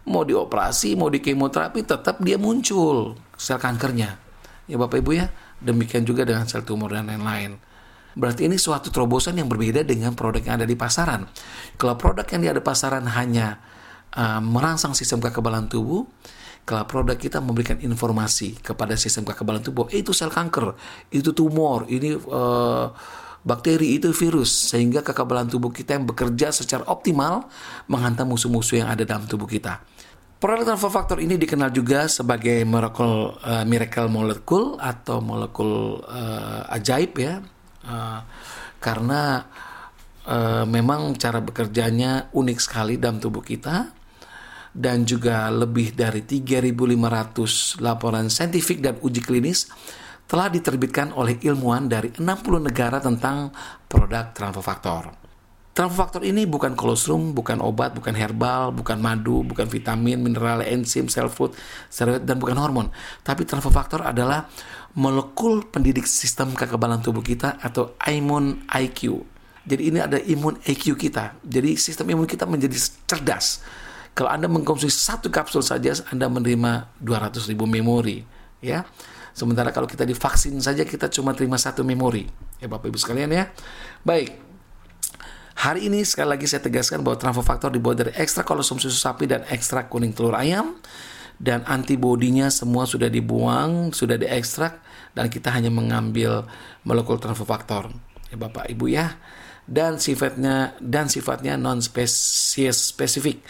mau 0.06 0.22
dioperasi, 0.22 0.94
mau 0.94 1.10
di 1.10 1.18
kemoterapi 1.18 1.82
tetap 1.82 2.22
dia 2.22 2.38
muncul 2.38 3.18
sel 3.34 3.58
kankernya. 3.58 4.22
Ya 4.70 4.76
Bapak 4.78 5.02
Ibu 5.02 5.10
ya, 5.18 5.26
demikian 5.58 6.06
juga 6.06 6.22
dengan 6.22 6.46
sel 6.46 6.62
tumor 6.62 6.94
dan 6.94 7.10
lain-lain. 7.10 7.58
Berarti 8.16 8.48
ini 8.48 8.56
suatu 8.56 8.88
terobosan 8.88 9.36
yang 9.36 9.50
berbeda 9.50 9.84
dengan 9.84 10.16
produk 10.16 10.40
yang 10.40 10.62
ada 10.62 10.66
di 10.66 10.78
pasaran. 10.78 11.28
Kalau 11.76 12.00
produk 12.00 12.24
yang 12.24 12.48
ada 12.48 12.62
di 12.62 12.64
pasaran 12.64 13.04
hanya 13.04 13.60
uh, 14.16 14.40
merangsang 14.40 14.96
sistem 14.96 15.20
kekebalan 15.20 15.68
tubuh, 15.68 16.08
kalau 16.64 16.88
produk 16.88 17.14
kita 17.14 17.44
memberikan 17.44 17.76
informasi 17.76 18.56
kepada 18.62 18.96
sistem 18.96 19.28
kekebalan 19.28 19.60
tubuh, 19.60 19.86
eh, 19.92 20.00
itu 20.00 20.16
sel 20.16 20.32
kanker, 20.32 20.74
itu 21.12 21.30
tumor, 21.36 21.84
ini 21.92 22.16
uh, 22.16 22.88
bakteri, 23.46 23.94
itu 23.94 24.10
virus, 24.10 24.74
sehingga 24.74 25.06
kekebalan 25.06 25.46
tubuh 25.46 25.70
kita 25.70 25.94
yang 25.94 26.04
bekerja 26.10 26.50
secara 26.50 26.82
optimal 26.90 27.46
menghantam 27.86 28.26
musuh-musuh 28.34 28.82
yang 28.82 28.90
ada 28.90 29.06
dalam 29.06 29.30
tubuh 29.30 29.46
kita. 29.46 29.78
Produk 30.36 30.68
transfer 30.68 30.92
faktor 30.92 31.18
ini 31.24 31.40
dikenal 31.40 31.72
juga 31.72 32.10
sebagai 32.12 32.60
miracle, 32.68 33.40
uh, 33.40 33.64
miracle 33.64 34.10
molecule 34.12 34.76
atau 34.76 35.24
molekul 35.24 36.04
uh, 36.04 36.68
ajaib 36.76 37.16
ya 37.16 37.40
uh, 37.88 38.20
karena 38.76 39.48
uh, 40.28 40.68
memang 40.68 41.16
cara 41.16 41.40
bekerjanya 41.40 42.28
unik 42.36 42.58
sekali 42.60 43.00
dalam 43.00 43.16
tubuh 43.16 43.40
kita 43.40 43.96
dan 44.76 45.08
juga 45.08 45.48
lebih 45.48 45.96
dari 45.96 46.20
3.500 46.20 47.80
laporan 47.80 48.28
saintifik 48.28 48.84
dan 48.84 49.00
uji 49.00 49.24
klinis 49.24 49.72
telah 50.26 50.50
diterbitkan 50.50 51.14
oleh 51.14 51.38
ilmuwan 51.38 51.86
dari 51.86 52.10
60 52.10 52.66
negara 52.66 52.98
tentang 52.98 53.54
produk 53.86 54.34
transfer 54.34 54.62
faktor. 54.62 55.02
Transfer 55.70 56.08
faktor 56.08 56.22
ini 56.24 56.48
bukan 56.48 56.72
kolostrum, 56.72 57.36
bukan 57.36 57.60
obat, 57.60 57.92
bukan 57.92 58.16
herbal, 58.16 58.72
bukan 58.72 58.96
madu, 58.98 59.44
bukan 59.46 59.68
vitamin, 59.68 60.18
mineral, 60.18 60.64
enzim, 60.64 61.06
cell 61.06 61.28
food, 61.28 61.52
steroid, 61.92 62.24
dan 62.24 62.40
bukan 62.40 62.56
hormon. 62.56 62.88
Tapi 63.20 63.44
transfer 63.44 63.70
faktor 63.70 64.02
adalah 64.02 64.48
molekul 64.96 65.68
pendidik 65.68 66.08
sistem 66.08 66.56
kekebalan 66.56 67.04
tubuh 67.04 67.20
kita 67.20 67.60
atau 67.60 67.94
imun 68.08 68.64
IQ. 68.72 69.20
Jadi 69.68 69.82
ini 69.92 69.98
ada 70.00 70.16
imun 70.16 70.56
IQ 70.64 70.96
kita. 70.96 71.36
Jadi 71.44 71.76
sistem 71.76 72.08
imun 72.16 72.24
kita 72.24 72.48
menjadi 72.48 72.78
cerdas. 73.04 73.60
Kalau 74.16 74.32
Anda 74.32 74.48
mengkonsumsi 74.48 74.96
satu 74.96 75.28
kapsul 75.28 75.60
saja, 75.60 75.92
Anda 76.08 76.32
menerima 76.32 76.96
200 77.04 77.52
ribu 77.52 77.68
memori. 77.68 78.24
Ya, 78.64 78.88
Sementara 79.36 79.68
kalau 79.68 79.84
kita 79.84 80.08
divaksin 80.08 80.56
saja, 80.64 80.80
kita 80.88 81.12
cuma 81.12 81.36
terima 81.36 81.60
satu 81.60 81.84
memori. 81.84 82.24
Ya 82.56 82.72
Bapak 82.72 82.88
Ibu 82.88 82.96
sekalian 82.96 83.28
ya. 83.28 83.52
Baik, 84.00 84.46
Hari 85.56 85.88
ini 85.88 86.04
sekali 86.04 86.36
lagi 86.36 86.44
saya 86.44 86.60
tegaskan 86.60 87.00
bahwa 87.00 87.16
transfer 87.16 87.40
faktor 87.40 87.72
dibuat 87.72 87.96
dari 87.96 88.12
ekstra 88.12 88.44
kolostrum 88.44 88.76
susu 88.76 89.00
sapi 89.00 89.24
dan 89.24 89.40
ekstra 89.48 89.88
kuning 89.88 90.12
telur 90.12 90.36
ayam 90.36 90.76
dan 91.40 91.64
antibodinya 91.64 92.52
semua 92.52 92.84
sudah 92.84 93.08
dibuang, 93.08 93.88
sudah 93.88 94.20
diekstrak 94.20 94.84
dan 95.16 95.32
kita 95.32 95.48
hanya 95.48 95.72
mengambil 95.72 96.44
molekul 96.84 97.16
transfer 97.16 97.48
faktor. 97.48 97.88
Ya 98.28 98.36
Bapak 98.36 98.68
Ibu 98.68 98.84
ya. 98.92 99.16
Dan 99.64 99.96
sifatnya 99.98 100.76
dan 100.78 101.08
sifatnya 101.08 101.56
non 101.56 101.80
spesies 101.80 102.92
spesifik. 102.92 103.40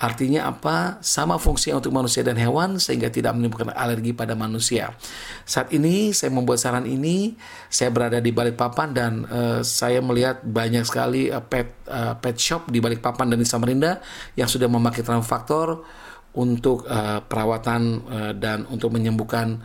Artinya 0.00 0.48
apa? 0.48 0.96
Sama 1.04 1.36
fungsi 1.36 1.76
untuk 1.76 1.92
manusia 1.92 2.24
dan 2.24 2.40
hewan 2.40 2.80
sehingga 2.80 3.12
tidak 3.12 3.36
menimbulkan 3.36 3.68
alergi 3.76 4.16
pada 4.16 4.32
manusia. 4.32 4.96
Saat 5.44 5.76
ini 5.76 6.16
saya 6.16 6.32
membuat 6.32 6.56
saran 6.56 6.88
ini, 6.88 7.36
saya 7.68 7.92
berada 7.92 8.16
di 8.16 8.32
Balikpapan 8.32 8.96
dan 8.96 9.12
uh, 9.28 9.60
saya 9.60 10.00
melihat 10.00 10.40
banyak 10.40 10.88
sekali 10.88 11.28
uh, 11.28 11.44
pet 11.44 11.84
uh, 11.92 12.16
pet 12.16 12.32
shop 12.40 12.72
di 12.72 12.80
Balikpapan 12.80 13.36
dan 13.36 13.36
di 13.36 13.44
Samarinda 13.44 14.00
yang 14.40 14.48
sudah 14.48 14.72
memakai 14.72 15.04
transfaktor 15.04 15.84
untuk 16.32 16.88
uh, 16.88 17.20
perawatan 17.20 17.82
uh, 18.08 18.32
dan 18.32 18.64
untuk 18.72 18.96
menyembuhkan 18.96 19.60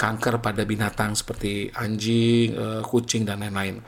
kanker 0.00 0.40
pada 0.40 0.64
binatang 0.64 1.12
seperti 1.12 1.68
anjing, 1.76 2.56
uh, 2.56 2.80
kucing 2.80 3.28
dan 3.28 3.44
lain-lain. 3.44 3.84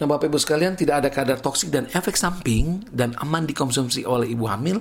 Nah, 0.00 0.08
Bapak 0.08 0.32
Ibu 0.32 0.40
sekalian, 0.40 0.80
tidak 0.80 1.04
ada 1.04 1.08
kadar 1.12 1.38
toksik 1.44 1.68
dan 1.68 1.84
efek 1.92 2.16
samping 2.16 2.88
dan 2.88 3.12
aman 3.20 3.44
dikonsumsi 3.44 4.08
oleh 4.08 4.32
ibu 4.32 4.48
hamil 4.48 4.80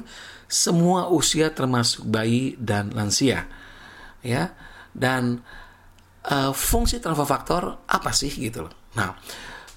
semua 0.49 1.07
usia 1.13 1.53
termasuk 1.53 2.09
bayi 2.09 2.57
dan 2.57 2.89
lansia. 2.91 3.45
Ya. 4.25 4.57
Dan 4.91 5.45
uh, 6.25 6.51
fungsi 6.51 6.97
transfer 6.97 7.29
faktor 7.29 7.85
apa 7.85 8.09
sih 8.11 8.33
gitu 8.33 8.65
loh. 8.65 8.73
Nah, 8.97 9.13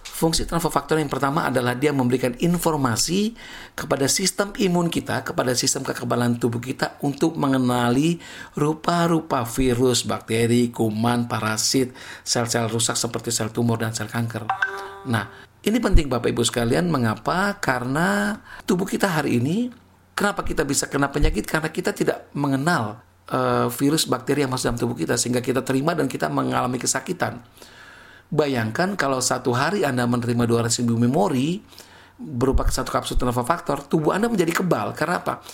fungsi 0.03 0.49
transfer 0.49 0.73
faktor 0.73 0.97
yang 0.97 1.13
pertama 1.13 1.53
adalah 1.53 1.77
dia 1.77 1.93
memberikan 1.93 2.33
informasi 2.41 3.37
kepada 3.77 4.09
sistem 4.09 4.57
imun 4.57 4.89
kita, 4.89 5.21
kepada 5.21 5.53
sistem 5.53 5.85
kekebalan 5.85 6.41
tubuh 6.41 6.65
kita 6.65 6.97
untuk 7.05 7.37
mengenali 7.37 8.17
rupa-rupa 8.57 9.45
virus, 9.45 10.09
bakteri, 10.09 10.73
kuman, 10.73 11.29
parasit, 11.29 11.93
sel-sel 12.25 12.73
rusak 12.73 12.97
seperti 12.97 13.29
sel 13.29 13.53
tumor 13.53 13.77
dan 13.77 13.93
sel 13.93 14.09
kanker. 14.09 14.49
Nah, 15.11 15.27
ini 15.63 15.79
penting 15.79 16.09
Bapak 16.09 16.33
Ibu 16.33 16.43
sekalian, 16.43 16.89
mengapa? 16.89 17.59
Karena 17.61 18.39
tubuh 18.67 18.87
kita 18.87 19.07
hari 19.07 19.43
ini 19.43 19.82
Kenapa 20.13 20.45
kita 20.45 20.63
bisa 20.63 20.87
kena 20.87 21.09
penyakit? 21.09 21.49
Karena 21.49 21.73
kita 21.73 21.97
tidak 21.97 22.29
mengenal 22.37 23.01
uh, 23.33 23.69
virus 23.73 24.05
bakteri 24.05 24.45
yang 24.45 24.53
masuk 24.53 24.73
dalam 24.73 24.81
tubuh 24.81 24.97
kita 24.97 25.17
sehingga 25.17 25.41
kita 25.41 25.65
terima 25.65 25.97
dan 25.97 26.11
kita 26.11 26.29
mengalami 26.29 26.77
kesakitan. 26.77 27.41
Bayangkan 28.33 28.97
kalau 28.97 29.21
satu 29.21 29.53
hari 29.53 29.85
Anda 29.85 30.09
menerima 30.09 30.49
200 30.49 30.81
ribu 30.85 30.97
memori 30.97 31.61
berupa 32.17 32.65
satu 32.69 32.89
kapsul 32.89 33.21
transfer 33.21 33.45
faktor, 33.45 33.85
tubuh 33.85 34.17
Anda 34.17 34.29
menjadi 34.29 34.63
kebal. 34.65 34.97
Karena 34.97 35.21
apa? 35.21 35.45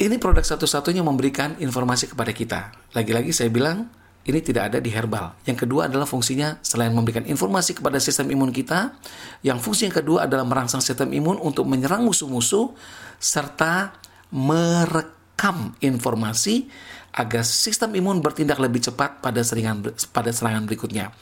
Ini 0.00 0.16
produk 0.16 0.40
satu-satunya 0.40 1.04
memberikan 1.04 1.60
informasi 1.60 2.16
kepada 2.16 2.32
kita. 2.32 2.72
Lagi-lagi 2.96 3.36
saya 3.36 3.52
bilang, 3.52 3.92
ini 4.22 4.38
tidak 4.40 4.72
ada 4.72 4.78
di 4.80 4.88
herbal. 4.88 5.36
Yang 5.44 5.66
kedua 5.66 5.92
adalah 5.92 6.08
fungsinya 6.08 6.62
selain 6.64 6.94
memberikan 6.94 7.26
informasi 7.26 7.76
kepada 7.76 8.00
sistem 8.00 8.32
imun 8.32 8.54
kita, 8.54 8.96
yang 9.44 9.60
fungsi 9.60 9.90
yang 9.90 9.96
kedua 9.98 10.24
adalah 10.24 10.46
merangsang 10.46 10.80
sistem 10.80 11.12
imun 11.12 11.36
untuk 11.42 11.68
menyerang 11.68 12.06
musuh-musuh 12.06 12.72
serta 13.20 14.01
merekam 14.32 15.76
informasi 15.84 16.66
agar 17.12 17.44
sistem 17.44 17.92
imun 17.92 18.24
bertindak 18.24 18.56
lebih 18.56 18.80
cepat 18.80 19.20
pada 19.20 19.44
serangan 19.44 19.92
pada 20.10 20.30
serangan 20.32 20.64
berikutnya. 20.64 21.12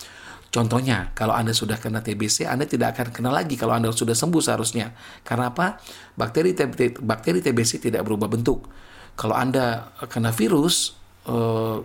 Contohnya, 0.50 1.14
kalau 1.14 1.30
Anda 1.30 1.54
sudah 1.54 1.78
kena 1.78 2.02
TBC, 2.02 2.42
Anda 2.42 2.66
tidak 2.66 2.98
akan 2.98 3.14
kena 3.14 3.30
lagi 3.30 3.54
kalau 3.54 3.78
Anda 3.78 3.94
sudah 3.94 4.18
sembuh 4.18 4.42
seharusnya. 4.42 4.90
Karena 5.22 5.54
apa? 5.54 5.78
Bakteri 6.18 6.58
bakteri 6.98 7.38
TBC 7.38 7.86
tidak 7.86 8.02
berubah 8.02 8.26
bentuk. 8.26 8.66
Kalau 9.14 9.38
Anda 9.38 9.94
kena 10.10 10.34
virus, 10.34 10.98
eh, 11.30 11.78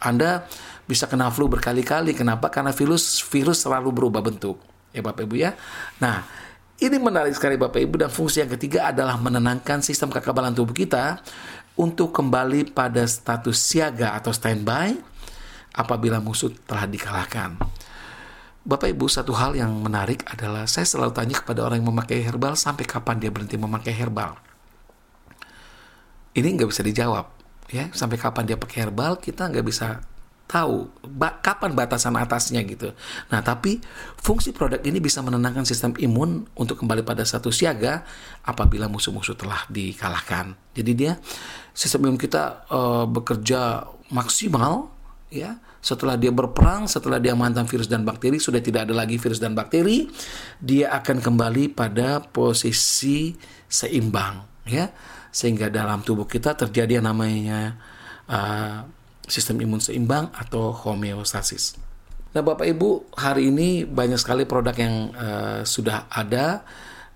Anda 0.00 0.48
bisa 0.88 1.12
kena 1.12 1.28
flu 1.28 1.52
berkali-kali. 1.52 2.16
Kenapa? 2.16 2.48
Karena 2.48 2.72
virus 2.72 3.20
virus 3.20 3.68
selalu 3.68 3.92
berubah 3.92 4.24
bentuk. 4.24 4.64
Ya 4.96 5.04
Bapak 5.04 5.28
Ibu 5.28 5.36
ya. 5.36 5.52
Nah, 6.00 6.24
ini 6.76 6.96
menarik 7.00 7.32
sekali 7.32 7.56
Bapak 7.56 7.80
Ibu 7.80 8.04
dan 8.04 8.10
fungsi 8.12 8.44
yang 8.44 8.52
ketiga 8.52 8.92
adalah 8.92 9.16
menenangkan 9.16 9.80
sistem 9.80 10.12
kekebalan 10.12 10.52
tubuh 10.52 10.76
kita 10.76 11.24
untuk 11.76 12.12
kembali 12.12 12.72
pada 12.72 13.04
status 13.08 13.56
siaga 13.56 14.12
atau 14.12 14.32
standby 14.32 14.92
apabila 15.72 16.20
musuh 16.20 16.52
telah 16.68 16.84
dikalahkan. 16.84 17.56
Bapak 18.66 18.90
Ibu, 18.90 19.06
satu 19.06 19.30
hal 19.38 19.54
yang 19.54 19.70
menarik 19.78 20.26
adalah 20.26 20.66
saya 20.66 20.84
selalu 20.84 21.14
tanya 21.14 21.38
kepada 21.38 21.62
orang 21.62 21.80
yang 21.80 21.94
memakai 21.94 22.18
herbal 22.20 22.58
sampai 22.58 22.82
kapan 22.82 23.22
dia 23.22 23.30
berhenti 23.30 23.54
memakai 23.54 23.94
herbal. 23.94 24.34
Ini 26.34 26.48
nggak 26.50 26.68
bisa 26.68 26.82
dijawab, 26.82 27.30
ya. 27.70 27.88
Sampai 27.94 28.18
kapan 28.18 28.44
dia 28.44 28.58
pakai 28.58 28.90
herbal 28.90 29.22
kita 29.22 29.48
nggak 29.48 29.64
bisa 29.64 30.02
tahu 30.46 30.86
ba 31.02 31.42
kapan 31.42 31.74
batasan 31.74 32.14
atasnya 32.14 32.62
gitu. 32.62 32.94
Nah, 33.34 33.42
tapi 33.42 33.82
fungsi 34.18 34.54
produk 34.54 34.78
ini 34.86 35.02
bisa 35.02 35.20
menenangkan 35.20 35.66
sistem 35.66 35.92
imun 35.98 36.46
untuk 36.54 36.80
kembali 36.80 37.02
pada 37.02 37.26
satu 37.26 37.50
siaga 37.50 38.06
apabila 38.46 38.86
musuh-musuh 38.86 39.34
telah 39.34 39.66
dikalahkan. 39.66 40.54
Jadi 40.72 40.92
dia 40.94 41.18
sistem 41.74 42.10
imun 42.10 42.18
kita 42.18 42.66
uh, 42.70 43.04
bekerja 43.10 43.90
maksimal 44.14 44.94
ya 45.28 45.58
setelah 45.86 46.18
dia 46.18 46.34
berperang, 46.34 46.90
setelah 46.90 47.22
dia 47.22 47.38
mantan 47.38 47.70
virus 47.70 47.86
dan 47.86 48.02
bakteri 48.02 48.42
sudah 48.42 48.58
tidak 48.58 48.90
ada 48.90 48.94
lagi 48.98 49.22
virus 49.22 49.38
dan 49.38 49.54
bakteri, 49.54 50.10
dia 50.58 50.90
akan 50.90 51.22
kembali 51.22 51.70
pada 51.78 52.18
posisi 52.18 53.38
seimbang 53.70 54.66
ya. 54.66 54.90
Sehingga 55.30 55.70
dalam 55.70 56.02
tubuh 56.02 56.26
kita 56.26 56.58
terjadi 56.58 56.98
yang 56.98 57.06
namanya 57.06 57.78
uh, 58.26 58.82
sistem 59.26 59.62
imun 59.62 59.82
seimbang 59.82 60.30
atau 60.32 60.70
homeostasis. 60.72 61.78
Nah, 62.32 62.42
Bapak 62.44 62.68
Ibu, 62.68 63.16
hari 63.16 63.48
ini 63.48 63.82
banyak 63.88 64.20
sekali 64.20 64.44
produk 64.44 64.76
yang 64.76 65.08
uh, 65.16 65.60
sudah 65.64 66.10
ada, 66.12 66.62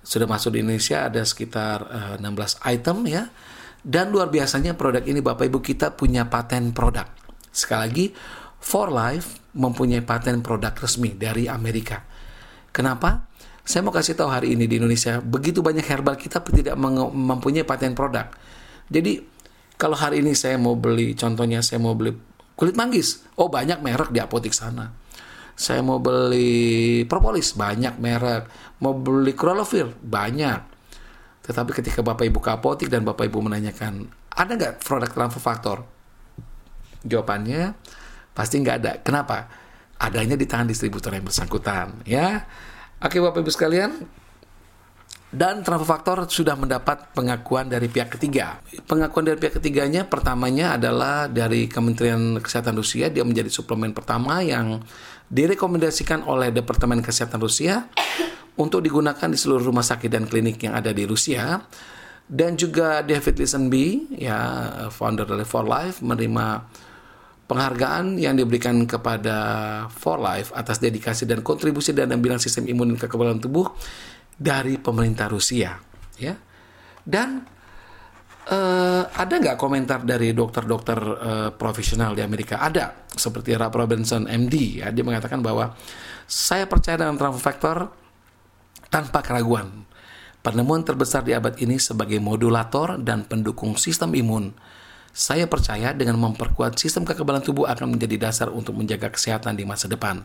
sudah 0.00 0.24
masuk 0.24 0.56
di 0.56 0.64
Indonesia 0.64 1.06
ada 1.06 1.20
sekitar 1.20 1.78
uh, 2.16 2.16
eh, 2.16 2.24
16 2.24 2.56
item 2.72 2.98
ya. 3.04 3.28
Dan 3.80 4.12
luar 4.12 4.28
biasanya 4.28 4.76
produk 4.76 5.04
ini 5.04 5.20
Bapak 5.20 5.44
Ibu 5.48 5.60
kita 5.60 5.92
punya 5.92 6.28
paten 6.28 6.72
produk. 6.72 7.04
Sekali 7.52 7.80
lagi, 7.80 8.06
For 8.60 8.92
Life 8.92 9.52
mempunyai 9.56 10.04
paten 10.04 10.44
produk 10.44 10.72
resmi 10.76 11.16
dari 11.16 11.48
Amerika. 11.48 12.00
Kenapa? 12.72 13.28
Saya 13.60 13.84
mau 13.84 13.92
kasih 13.92 14.16
tahu 14.16 14.28
hari 14.32 14.56
ini 14.56 14.64
di 14.64 14.80
Indonesia 14.80 15.20
begitu 15.20 15.60
banyak 15.60 15.84
herbal 15.84 16.16
kita 16.16 16.40
tidak 16.40 16.76
mempunyai 17.12 17.64
paten 17.64 17.92
produk. 17.92 18.32
Jadi 18.88 19.20
kalau 19.80 19.96
hari 19.96 20.20
ini 20.20 20.36
saya 20.36 20.60
mau 20.60 20.76
beli, 20.76 21.16
contohnya 21.16 21.64
saya 21.64 21.80
mau 21.80 21.96
beli 21.96 22.12
kulit 22.52 22.76
manggis, 22.76 23.24
oh 23.40 23.48
banyak 23.48 23.80
merek 23.80 24.12
di 24.12 24.20
apotik 24.20 24.52
sana. 24.52 24.92
Saya 25.56 25.80
mau 25.80 25.96
beli 25.96 27.04
propolis, 27.08 27.56
banyak 27.56 27.96
merek. 27.96 28.48
Mau 28.84 28.96
beli 28.96 29.32
Krolovir, 29.32 29.92
banyak. 30.00 30.60
Tetapi 31.44 31.72
ketika 31.72 32.00
Bapak 32.04 32.28
Ibu 32.28 32.40
ke 32.40 32.52
apotik 32.52 32.88
dan 32.92 33.04
Bapak 33.04 33.28
Ibu 33.28 33.44
menanyakan, 33.44 34.08
ada 34.36 34.52
nggak 34.56 34.84
produk 34.84 35.08
transfer 35.08 35.40
faktor? 35.40 35.78
Jawabannya 37.04 37.76
pasti 38.36 38.60
nggak 38.60 38.76
ada. 38.84 38.92
Kenapa? 39.00 39.48
Adanya 40.00 40.36
di 40.36 40.48
tangan 40.48 40.68
distributor 40.68 41.12
yang 41.12 41.28
bersangkutan. 41.28 42.04
Ya, 42.08 42.48
Oke 43.00 43.16
Bapak 43.16 43.40
Ibu 43.40 43.48
sekalian, 43.48 43.96
dan 45.30 45.62
transfer 45.62 45.86
faktor 45.86 46.26
sudah 46.26 46.58
mendapat 46.58 47.14
pengakuan 47.14 47.70
dari 47.70 47.86
pihak 47.86 48.18
ketiga. 48.18 48.58
Pengakuan 48.90 49.30
dari 49.30 49.38
pihak 49.38 49.62
ketiganya 49.62 50.02
pertamanya 50.02 50.74
adalah 50.74 51.30
dari 51.30 51.70
Kementerian 51.70 52.42
Kesehatan 52.42 52.74
Rusia, 52.74 53.06
dia 53.14 53.22
menjadi 53.22 53.46
suplemen 53.46 53.94
pertama 53.94 54.42
yang 54.42 54.82
direkomendasikan 55.30 56.26
oleh 56.26 56.50
Departemen 56.50 56.98
Kesehatan 56.98 57.38
Rusia 57.38 57.86
untuk 58.58 58.82
digunakan 58.82 59.30
di 59.30 59.38
seluruh 59.38 59.70
rumah 59.70 59.86
sakit 59.86 60.10
dan 60.10 60.26
klinik 60.26 60.58
yang 60.66 60.74
ada 60.74 60.90
di 60.90 61.06
Rusia. 61.06 61.62
Dan 62.30 62.54
juga 62.54 63.02
David 63.02 63.42
Lisenby, 63.42 64.18
ya 64.18 64.38
founder 64.90 65.26
dari 65.26 65.46
For 65.46 65.66
Life, 65.66 65.98
menerima 66.02 66.62
penghargaan 67.50 68.18
yang 68.18 68.38
diberikan 68.38 68.86
kepada 68.86 69.38
For 69.90 70.18
Life 70.18 70.54
atas 70.54 70.78
dedikasi 70.78 71.26
dan 71.26 71.42
kontribusi 71.42 71.90
dalam 71.90 72.22
bidang 72.22 72.38
sistem 72.38 72.70
imun 72.70 72.94
dan 72.94 72.98
kekebalan 73.02 73.42
tubuh 73.42 73.66
dari 74.40 74.80
pemerintah 74.80 75.28
Rusia, 75.28 75.76
ya. 76.16 76.32
Dan 77.04 77.44
uh, 78.48 79.04
ada 79.04 79.34
nggak 79.36 79.60
komentar 79.60 80.00
dari 80.00 80.32
dokter-dokter 80.32 80.98
uh, 81.00 81.50
profesional 81.52 82.16
di 82.16 82.24
Amerika? 82.24 82.56
Ada, 82.56 83.12
seperti 83.12 83.52
Rob 83.52 83.76
Robinson 83.76 84.24
MD, 84.24 84.80
ya, 84.80 84.88
dia 84.88 85.04
mengatakan 85.04 85.44
bahwa 85.44 85.76
saya 86.24 86.64
percaya 86.64 86.96
dengan 86.96 87.20
transfer 87.20 87.44
factor 87.52 87.76
tanpa 88.88 89.20
keraguan. 89.20 89.84
Penemuan 90.40 90.80
terbesar 90.88 91.20
di 91.20 91.36
abad 91.36 91.52
ini 91.60 91.76
sebagai 91.76 92.16
modulator 92.16 92.96
dan 92.96 93.28
pendukung 93.28 93.76
sistem 93.76 94.16
imun. 94.16 94.56
Saya 95.12 95.44
percaya 95.44 95.92
dengan 95.92 96.16
memperkuat 96.16 96.80
sistem 96.80 97.04
kekebalan 97.04 97.44
tubuh 97.44 97.68
akan 97.68 97.92
menjadi 97.92 98.30
dasar 98.30 98.48
untuk 98.48 98.72
menjaga 98.78 99.12
kesehatan 99.12 99.52
di 99.52 99.68
masa 99.68 99.84
depan. 99.84 100.24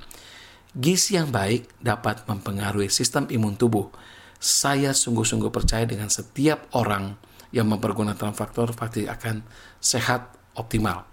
Gizi 0.76 1.16
yang 1.16 1.32
baik 1.32 1.72
dapat 1.80 2.28
mempengaruhi 2.28 2.92
sistem 2.92 3.32
imun 3.32 3.56
tubuh. 3.56 3.88
Saya 4.36 4.92
sungguh-sungguh 4.92 5.48
percaya 5.48 5.88
dengan 5.88 6.12
setiap 6.12 6.68
orang 6.76 7.16
yang 7.56 7.72
mempergunakan 7.72 8.36
faktor 8.36 8.76
pasti 8.76 9.08
akan 9.08 9.40
sehat 9.80 10.36
optimal. 10.60 11.08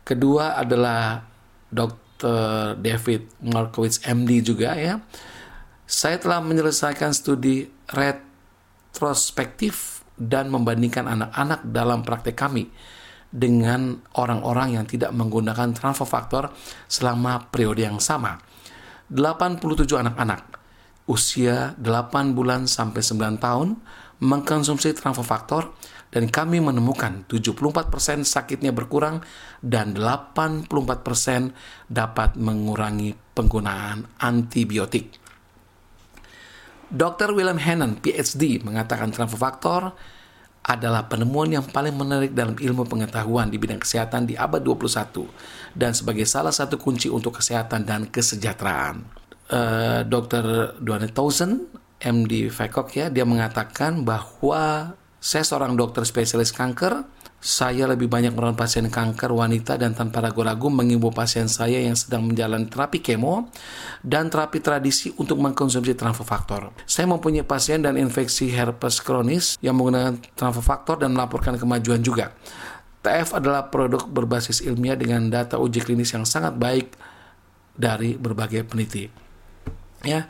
Kedua 0.00 0.56
adalah 0.56 1.20
Dr. 1.68 2.80
David 2.80 3.44
Markowitz 3.44 4.00
MD 4.08 4.40
juga 4.40 4.72
ya. 4.72 4.96
Saya 5.84 6.16
telah 6.16 6.40
menyelesaikan 6.40 7.12
studi 7.12 7.68
retrospektif 7.92 10.00
dan 10.16 10.48
membandingkan 10.48 11.04
anak-anak 11.04 11.68
dalam 11.68 12.00
praktek 12.00 12.32
kami 12.32 12.72
dengan 13.28 14.00
orang-orang 14.16 14.80
yang 14.80 14.88
tidak 14.88 15.12
menggunakan 15.12 15.76
transfer 15.76 16.08
faktor 16.08 16.48
selama 16.88 17.52
periode 17.52 17.84
yang 17.84 18.00
sama. 18.00 18.55
87 19.10 19.86
anak-anak 19.94 20.56
usia 21.06 21.78
8 21.78 22.34
bulan 22.34 22.66
sampai 22.66 22.98
9 22.98 23.38
tahun 23.38 23.78
mengkonsumsi 24.18 24.96
faktor 24.98 25.76
dan 26.10 26.30
kami 26.30 26.62
menemukan 26.62 27.28
74% 27.28 28.24
sakitnya 28.24 28.72
berkurang 28.72 29.22
dan 29.60 29.92
84% 29.94 30.70
dapat 31.90 32.38
mengurangi 32.38 33.12
penggunaan 33.36 34.06
antibiotik. 34.18 35.12
Dr. 36.86 37.34
William 37.34 37.58
Hannon, 37.58 37.98
PhD, 37.98 38.62
mengatakan 38.62 39.10
faktor 39.10 39.92
adalah 40.66 41.06
penemuan 41.06 41.50
yang 41.50 41.66
paling 41.66 41.94
menarik 41.94 42.34
dalam 42.34 42.58
ilmu 42.58 42.86
pengetahuan 42.90 43.46
di 43.46 43.58
bidang 43.58 43.78
kesehatan 43.78 44.26
di 44.26 44.34
abad 44.34 44.58
21 44.58 45.22
dan 45.76 45.92
sebagai 45.92 46.24
salah 46.24 46.50
satu 46.50 46.80
kunci 46.80 47.12
untuk 47.12 47.38
kesehatan 47.38 47.84
dan 47.84 48.08
kesejahteraan. 48.08 49.04
Uh, 49.46 50.02
Dr. 50.08 50.74
Duane 50.80 51.12
Townsend, 51.12 51.70
MD 52.00 52.48
Fakok 52.48 52.96
ya, 52.96 53.06
dia 53.12 53.28
mengatakan 53.28 54.02
bahwa 54.02 54.96
saya 55.20 55.44
seorang 55.44 55.76
dokter 55.76 56.02
spesialis 56.02 56.50
kanker 56.50 57.04
saya 57.46 57.84
lebih 57.86 58.08
banyak 58.10 58.34
merawat 58.34 58.58
pasien 58.58 58.88
kanker 58.88 59.30
wanita 59.30 59.78
dan 59.78 59.94
tanpa 59.94 60.24
ragu-ragu 60.24 60.66
mengimbau 60.66 61.14
pasien 61.14 61.46
saya 61.46 61.78
yang 61.78 61.94
sedang 61.94 62.26
menjalani 62.26 62.66
terapi 62.66 62.98
kemo 62.98 63.52
dan 64.00 64.32
terapi 64.32 64.58
tradisi 64.58 65.14
untuk 65.14 65.38
mengkonsumsi 65.38 65.94
transfer 65.94 66.26
faktor. 66.26 66.74
Saya 66.88 67.06
mempunyai 67.06 67.46
pasien 67.46 67.84
dan 67.86 68.00
infeksi 68.00 68.50
herpes 68.50 68.98
kronis 68.98 69.60
yang 69.62 69.78
menggunakan 69.78 70.18
transfer 70.34 70.64
faktor 70.64 70.96
dan 70.98 71.14
melaporkan 71.14 71.54
kemajuan 71.60 72.02
juga. 72.02 72.34
TF 73.06 73.38
adalah 73.38 73.70
produk 73.70 74.02
berbasis 74.02 74.66
ilmiah 74.66 74.98
dengan 74.98 75.30
data 75.30 75.62
uji 75.62 75.78
klinis 75.78 76.10
yang 76.10 76.26
sangat 76.26 76.58
baik 76.58 76.98
dari 77.70 78.18
berbagai 78.18 78.66
peneliti. 78.66 79.06
Ya, 80.02 80.26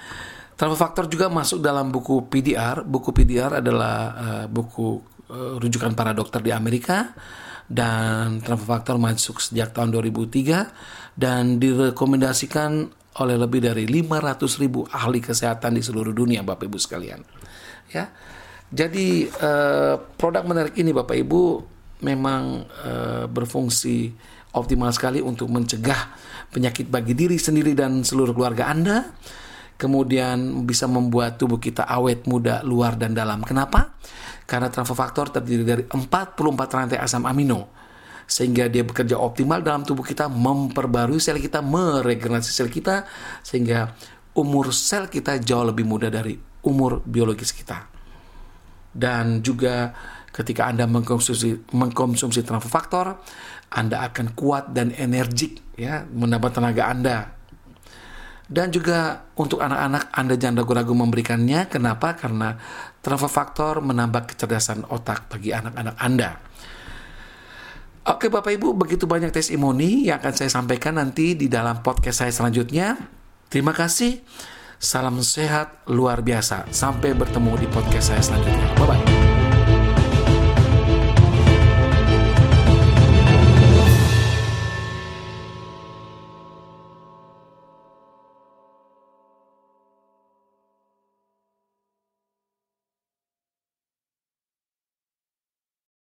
transfer 0.60 0.76
faktor 0.76 1.04
juga 1.08 1.32
masuk 1.32 1.64
dalam 1.64 1.88
buku 1.88 2.28
PDR. 2.28 2.84
Buku 2.84 3.16
PDR 3.16 3.64
adalah 3.64 3.96
uh, 4.12 4.46
buku 4.52 5.00
uh, 5.32 5.56
rujukan 5.56 5.96
para 5.96 6.12
dokter 6.12 6.44
di 6.44 6.52
Amerika 6.52 7.16
dan 7.64 8.44
transfer 8.44 8.68
faktor 8.68 9.00
masuk 9.00 9.40
sejak 9.40 9.72
tahun 9.72 9.96
2003 9.96 11.16
dan 11.16 11.56
direkomendasikan 11.56 12.92
oleh 13.16 13.36
lebih 13.40 13.64
dari 13.64 13.88
500 13.88 14.60
ribu 14.60 14.84
ahli 14.92 15.24
kesehatan 15.24 15.80
di 15.80 15.82
seluruh 15.82 16.12
dunia 16.12 16.44
Bapak 16.44 16.68
Ibu 16.68 16.76
sekalian. 16.76 17.24
Ya, 17.88 18.12
jadi 18.68 19.30
uh, 19.40 19.96
produk 20.20 20.44
menarik 20.44 20.76
ini 20.76 20.92
Bapak 20.92 21.16
Ibu 21.16 21.42
memang 22.06 22.62
uh, 22.86 23.26
berfungsi 23.26 24.14
optimal 24.54 24.94
sekali 24.94 25.18
untuk 25.18 25.50
mencegah 25.50 26.14
penyakit 26.54 26.86
bagi 26.86 27.18
diri 27.18 27.36
sendiri 27.36 27.74
dan 27.74 28.06
seluruh 28.06 28.32
keluarga 28.32 28.70
Anda. 28.70 29.10
Kemudian 29.76 30.64
bisa 30.64 30.88
membuat 30.88 31.36
tubuh 31.36 31.60
kita 31.60 31.84
awet, 31.84 32.24
muda, 32.24 32.64
luar 32.64 32.96
dan 32.96 33.12
dalam. 33.12 33.44
Kenapa? 33.44 33.92
Karena 34.48 34.72
transfer 34.72 34.96
faktor 34.96 35.28
terdiri 35.28 35.66
dari 35.66 35.82
44 35.84 36.38
rantai 36.72 36.96
asam 36.96 37.28
amino 37.28 37.76
sehingga 38.26 38.66
dia 38.66 38.82
bekerja 38.82 39.20
optimal 39.20 39.62
dalam 39.62 39.86
tubuh 39.86 40.02
kita, 40.02 40.26
memperbarui 40.26 41.22
sel 41.22 41.38
kita, 41.38 41.62
meregenerasi 41.62 42.50
sel 42.50 42.72
kita 42.72 43.06
sehingga 43.44 43.94
umur 44.34 44.74
sel 44.74 45.06
kita 45.06 45.38
jauh 45.38 45.62
lebih 45.62 45.86
muda 45.86 46.10
dari 46.10 46.34
umur 46.66 47.04
biologis 47.06 47.54
kita. 47.54 47.86
Dan 48.96 49.44
juga 49.44 49.92
ketika 50.36 50.68
Anda 50.68 50.84
mengkonsumsi 50.84 51.72
mengkonsumsi 51.72 52.44
faktor, 52.68 53.16
Anda 53.72 54.04
akan 54.12 54.36
kuat 54.36 54.76
dan 54.76 54.92
energik 54.92 55.64
ya, 55.80 56.04
menambah 56.04 56.52
tenaga 56.52 56.92
Anda. 56.92 57.18
Dan 58.46 58.70
juga 58.70 59.26
untuk 59.34 59.58
anak-anak 59.58 60.14
Anda 60.14 60.38
jangan 60.38 60.62
ragu-ragu 60.62 60.94
memberikannya. 60.94 61.66
Kenapa? 61.66 62.14
Karena 62.14 62.54
transfer 63.02 63.26
faktor 63.32 63.82
menambah 63.82 64.22
kecerdasan 64.28 64.86
otak 64.86 65.26
bagi 65.32 65.50
anak-anak 65.50 65.96
Anda. 65.98 66.30
Oke 68.06 68.30
Bapak 68.30 68.54
Ibu, 68.54 68.78
begitu 68.78 69.10
banyak 69.10 69.34
testimoni 69.34 70.06
yang 70.06 70.22
akan 70.22 70.30
saya 70.30 70.46
sampaikan 70.46 70.94
nanti 70.94 71.34
di 71.34 71.50
dalam 71.50 71.82
podcast 71.82 72.22
saya 72.22 72.30
selanjutnya. 72.30 72.94
Terima 73.50 73.74
kasih. 73.74 74.22
Salam 74.78 75.18
sehat 75.26 75.82
luar 75.90 76.22
biasa. 76.22 76.70
Sampai 76.70 77.18
bertemu 77.18 77.58
di 77.58 77.66
podcast 77.66 78.14
saya 78.14 78.22
selanjutnya. 78.22 78.68
Bye 78.78 78.86
bye. 78.86 79.25